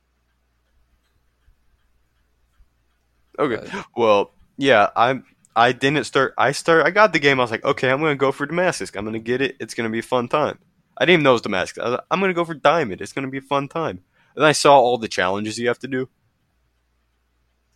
[3.39, 3.68] Okay.
[3.97, 5.24] Well, yeah, I'm.
[5.57, 6.34] I didn't start.
[6.36, 6.84] I start.
[6.86, 7.38] I got the game.
[7.38, 8.90] I was like, okay, I'm gonna go for Damascus.
[8.94, 9.57] I'm gonna get it.
[9.61, 10.59] It's gonna be a fun time.
[10.96, 11.80] I didn't even know it was Damascus.
[11.82, 13.00] I was like, I'm gonna go for Diamond.
[13.00, 14.02] It's gonna be a fun time.
[14.36, 16.09] And I saw all the challenges you have to do.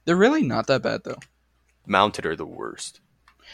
[0.05, 1.19] They're really not that bad though.
[1.87, 3.01] Mounted are the worst.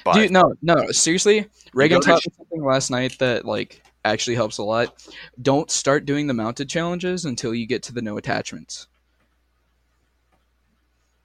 [0.04, 1.46] By Dude, no, no, seriously.
[1.72, 5.06] Reagan taught me something last night that like actually helps a lot.
[5.40, 8.86] Don't start doing the mounted challenges until you get to the no attachments.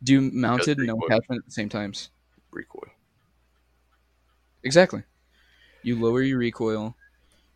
[0.04, 2.10] Do mounted and no attachment at the same times.
[2.52, 2.79] recoil.
[4.64, 5.04] Exactly.
[5.84, 6.96] You lower your recoil,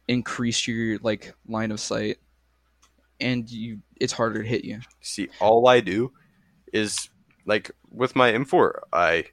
[0.07, 2.17] increase your like line of sight,
[3.19, 4.79] and you it's harder to hit you.
[5.01, 6.11] See, all I do
[6.71, 7.09] is
[7.45, 9.25] like with my M4, I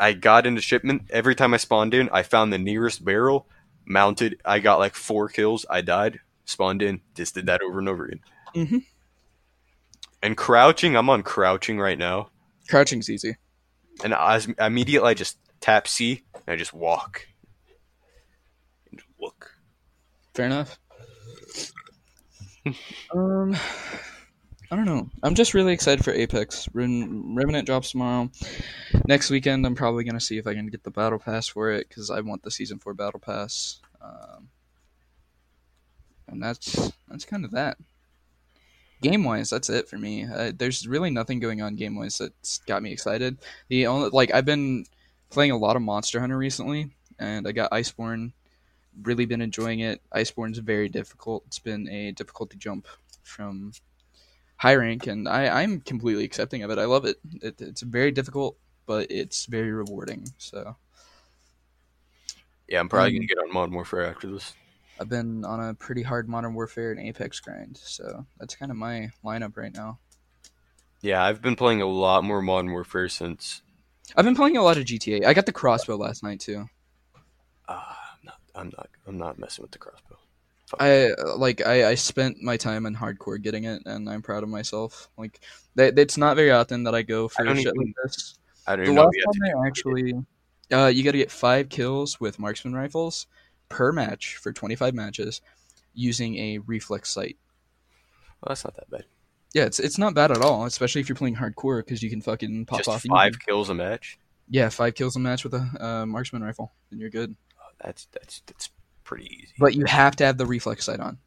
[0.00, 1.02] I got into shipment.
[1.10, 3.46] Every time I spawned in, I found the nearest barrel,
[3.84, 4.40] mounted.
[4.44, 5.66] I got like four kills.
[5.68, 8.20] I died, spawned in, just did that over and over again.
[8.54, 8.84] Mhm.
[10.22, 12.30] And crouching, I'm on crouching right now,
[12.68, 13.36] Crouching's easy.
[14.02, 17.26] and I immediately I just tap C and I just walk.
[18.90, 19.54] And look.
[20.34, 20.78] Fair enough.
[23.14, 23.56] um,
[24.70, 25.10] I don't know.
[25.22, 26.68] I'm just really excited for Apex.
[26.72, 28.30] Ren- Revenant drops tomorrow.
[29.06, 31.88] Next weekend, I'm probably gonna see if I can get the battle pass for it
[31.88, 33.80] because I want the season four battle pass.
[34.00, 34.48] Um,
[36.26, 37.76] and that's that's kind of that.
[39.02, 40.24] Game wise, that's it for me.
[40.24, 43.36] Uh, there's really nothing going on game wise that's got me excited.
[43.68, 44.86] The only like I've been
[45.34, 48.32] playing a lot of Monster Hunter recently, and I got Iceborne
[49.02, 50.00] really been enjoying it.
[50.14, 51.44] Iceborne's very difficult.
[51.46, 52.86] It's been a difficulty jump
[53.22, 53.72] from
[54.56, 56.78] high rank, and I, I'm completely accepting of it.
[56.78, 57.16] I love it.
[57.42, 57.60] it.
[57.60, 58.56] It's very difficult,
[58.86, 60.28] but it's very rewarding.
[60.38, 60.76] So
[62.68, 64.54] Yeah, I'm probably Um, gonna get on Modern Warfare after this.
[65.00, 67.76] I've been on a pretty hard Modern Warfare and Apex grind.
[67.78, 69.98] So that's kind of my lineup right now.
[71.00, 73.62] Yeah, I've been playing a lot more Modern Warfare since.
[74.16, 75.24] I've been playing a lot of GTA.
[75.26, 76.68] I got the crossbow last night too.
[77.68, 78.38] Uh, I'm not.
[78.54, 78.88] I'm not.
[79.06, 80.16] I'm not messing with the crossbow.
[80.80, 84.48] I like I, I spent my time in hardcore getting it, and I'm proud of
[84.48, 85.08] myself.
[85.16, 85.40] Like
[85.76, 88.38] that, it's not very often that I go for don't shit even- like this.
[88.66, 90.14] I don't The even last time I actually,
[90.72, 93.26] uh, you got to get five kills with marksman rifles
[93.68, 95.42] per match for 25 matches
[95.92, 97.36] using a reflex sight.
[98.40, 99.04] Well, that's not that bad.
[99.54, 102.20] Yeah, it's it's not bad at all, especially if you're playing hardcore because you can
[102.20, 103.02] fucking pop Just off.
[103.04, 103.38] five easy.
[103.46, 104.18] kills a match.
[104.48, 107.34] Yeah, five kills a match with a uh, marksman rifle, and you're good.
[107.58, 108.70] Oh, that's that's that's
[109.04, 109.54] pretty easy.
[109.58, 111.18] But you have to have the reflex sight on.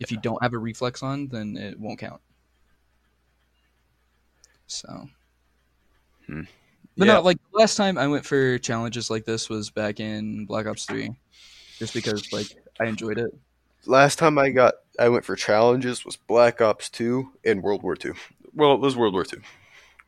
[0.00, 2.22] If you don't have a reflex on, then it won't count.
[4.66, 5.08] So.
[6.26, 6.42] Hmm.
[6.96, 10.46] But yeah, no, like last time I went for challenges like this was back in
[10.46, 11.10] Black Ops Three,
[11.78, 12.46] just because like
[12.78, 13.30] I enjoyed it.
[13.86, 17.96] Last time I got I went for challenges was Black Ops Two and World War
[17.96, 18.14] Two.
[18.54, 19.40] Well, it was World War Two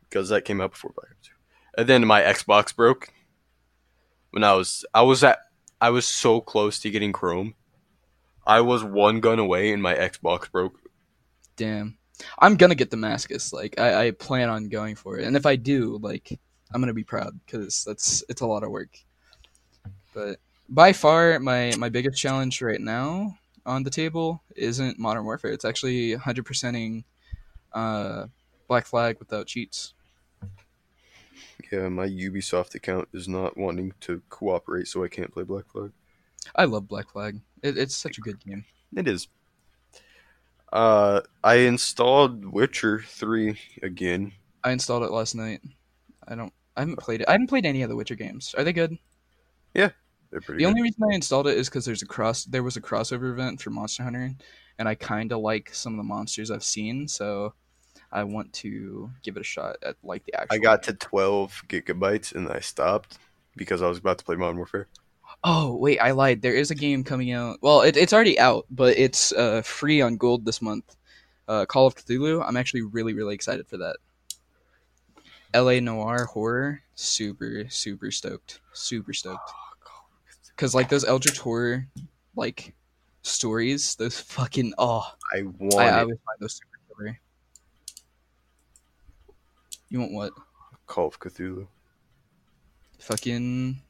[0.09, 1.33] because that came out before Black Ops Two.
[1.77, 3.09] And then my Xbox broke
[4.31, 5.39] when I was I was at
[5.81, 7.55] I was so close to getting Chrome.
[8.45, 10.79] I was one gun away and my Xbox broke.
[11.55, 11.97] Damn.
[12.39, 13.53] I'm gonna get Damascus.
[13.53, 16.39] Like I, I plan on going for it, and if I do, like
[16.73, 18.97] I'm gonna be proud because that's it's a lot of work.
[20.13, 20.39] But
[20.69, 25.51] by far, my my biggest challenge right now on the table isn't Modern Warfare.
[25.51, 27.03] It's actually 100%ing
[27.73, 28.27] uh,
[28.67, 29.93] Black Flag without cheats.
[31.71, 35.91] Yeah, my Ubisoft account is not wanting to cooperate, so I can't play Black Flag.
[36.55, 37.39] I love Black Flag.
[37.61, 38.65] It, it's such a good game.
[38.95, 39.27] It is.
[40.71, 44.33] Uh, I installed Witcher Three again.
[44.63, 45.61] I installed it last night.
[46.27, 46.53] I don't.
[46.75, 47.27] I haven't played it.
[47.27, 48.53] I haven't played any of the Witcher games.
[48.57, 48.97] Are they good?
[50.33, 50.63] They're pretty.
[50.63, 50.69] The good.
[50.69, 52.45] only reason I installed it is because there's a cross.
[52.45, 54.31] There was a crossover event for Monster Hunter,
[54.79, 57.53] and I kind of like some of the monsters I've seen, so
[58.11, 60.55] I want to give it a shot at like the actual.
[60.55, 63.19] I got to 12 gigabytes and I stopped
[63.55, 64.87] because I was about to play Modern Warfare.
[65.43, 66.41] Oh wait, I lied.
[66.41, 67.59] There is a game coming out.
[67.61, 70.95] Well, it, it's already out, but it's uh, free on Gold this month.
[71.47, 72.43] Uh, Call of Cthulhu.
[72.43, 73.97] I'm actually really really excited for that.
[75.53, 75.79] L.A.
[75.79, 76.81] Noir horror.
[76.95, 78.61] Super super stoked.
[78.73, 79.51] Super stoked.
[80.55, 81.87] Cause like those Eldritch horror
[82.35, 82.73] like
[83.23, 86.01] stories, those fucking oh, I want I, I it.
[86.01, 87.19] always find those super killer.
[89.89, 90.33] You want what?
[90.87, 91.67] Call of Cthulhu.
[92.99, 93.81] Fucking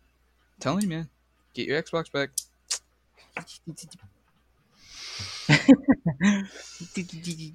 [0.60, 1.10] telling you, man.
[1.54, 2.30] Get your Xbox back.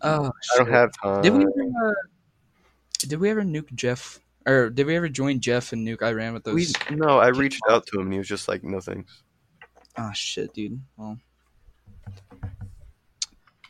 [0.02, 1.22] Oh, I don't have time.
[1.22, 1.90] Did we ever?
[1.90, 1.94] Uh,
[3.00, 4.20] did we ever nuke Jeff?
[4.48, 6.74] Or did we ever join Jeff and nuke Iran with We, those?
[6.90, 9.22] no, I reached out to him and he was just like, "No thanks."
[9.98, 10.80] Oh shit, dude.
[10.96, 11.18] Well,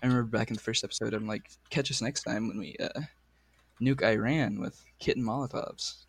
[0.01, 2.77] I remember back in the first episode, I'm like, catch us next time when we
[2.79, 3.01] uh,
[3.81, 6.05] nuke Iran with kitten Molotovs,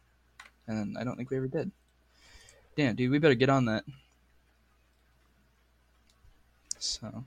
[0.67, 1.71] and then I don't think we ever did.
[2.77, 3.83] Damn, dude, we better get on that.
[6.77, 7.25] So,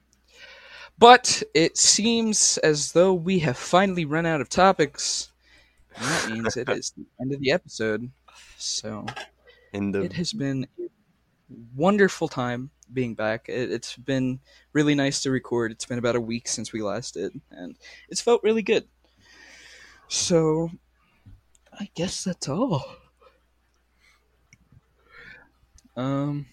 [0.99, 5.32] but it seems as though we have finally run out of topics,
[5.97, 8.11] and that means it is the end of the episode.
[8.57, 9.07] So.
[9.73, 10.89] The It has been a
[11.75, 13.49] wonderful time being back.
[13.49, 14.41] It, it's been
[14.73, 15.73] really nice to record.
[15.73, 17.77] It's been about a week since we last did, and
[18.09, 18.87] it's felt really good.
[20.09, 20.71] So,
[21.73, 22.85] I guess that's all.
[25.97, 26.47] Um,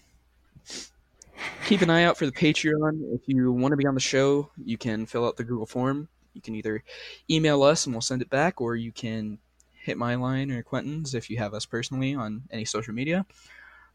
[1.66, 3.14] keep an eye out for the Patreon.
[3.14, 6.08] If you want to be on the show, you can fill out the Google form.
[6.34, 6.82] You can either
[7.28, 9.38] email us and we'll send it back, or you can
[9.72, 13.24] hit my line or Quentin's if you have us personally on any social media.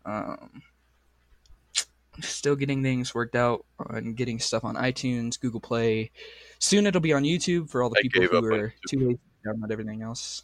[0.05, 0.61] Um,
[2.21, 6.11] still getting things worked out on getting stuff on iTunes, Google Play.
[6.59, 9.49] Soon it'll be on YouTube for all the I people who are too lazy to
[9.49, 10.43] download everything else.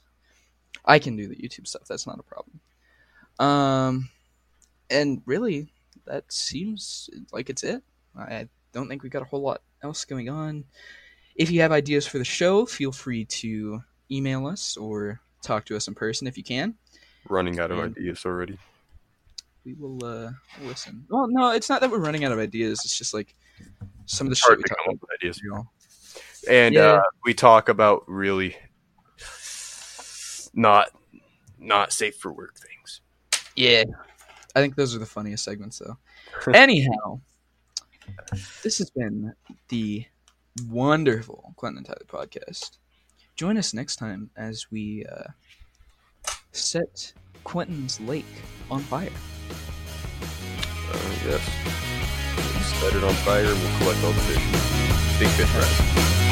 [0.85, 1.83] I can do the YouTube stuff.
[1.87, 2.59] That's not a problem.
[3.39, 4.09] Um,
[4.89, 5.71] and really,
[6.05, 7.83] that seems like it's it.
[8.17, 10.65] I don't think we got a whole lot else going on.
[11.41, 13.81] If you have ideas for the show, feel free to
[14.11, 16.75] email us or talk to us in person if you can.
[17.29, 18.57] running out of And- ideas already.
[19.63, 20.31] We will uh,
[20.61, 21.05] listen.
[21.09, 22.79] Well, no, it's not that we're running out of ideas.
[22.83, 23.35] It's just like
[24.07, 24.95] some of the shit hard we to talk come about.
[24.95, 25.35] up with ideas.
[25.37, 25.71] is real.
[26.49, 26.81] And Yeah.
[26.81, 28.55] uh, we talk about really
[30.53, 30.89] not
[31.59, 33.01] not safe for work things.
[33.55, 33.83] Yeah.
[34.55, 35.97] I think those are the funniest segments, though.
[36.53, 37.21] Anyhow,
[38.63, 39.33] this has been
[39.69, 40.05] the
[40.67, 42.77] wonderful Quentin and Tyler podcast.
[43.35, 45.29] Join us next time as we uh,
[46.51, 47.13] set
[47.43, 48.25] Quentin's lake
[48.69, 49.09] on fire.
[50.91, 51.41] Uh, yes.
[52.79, 55.19] Set it on fire and we'll collect all the fish.
[55.19, 56.30] Big fish, right?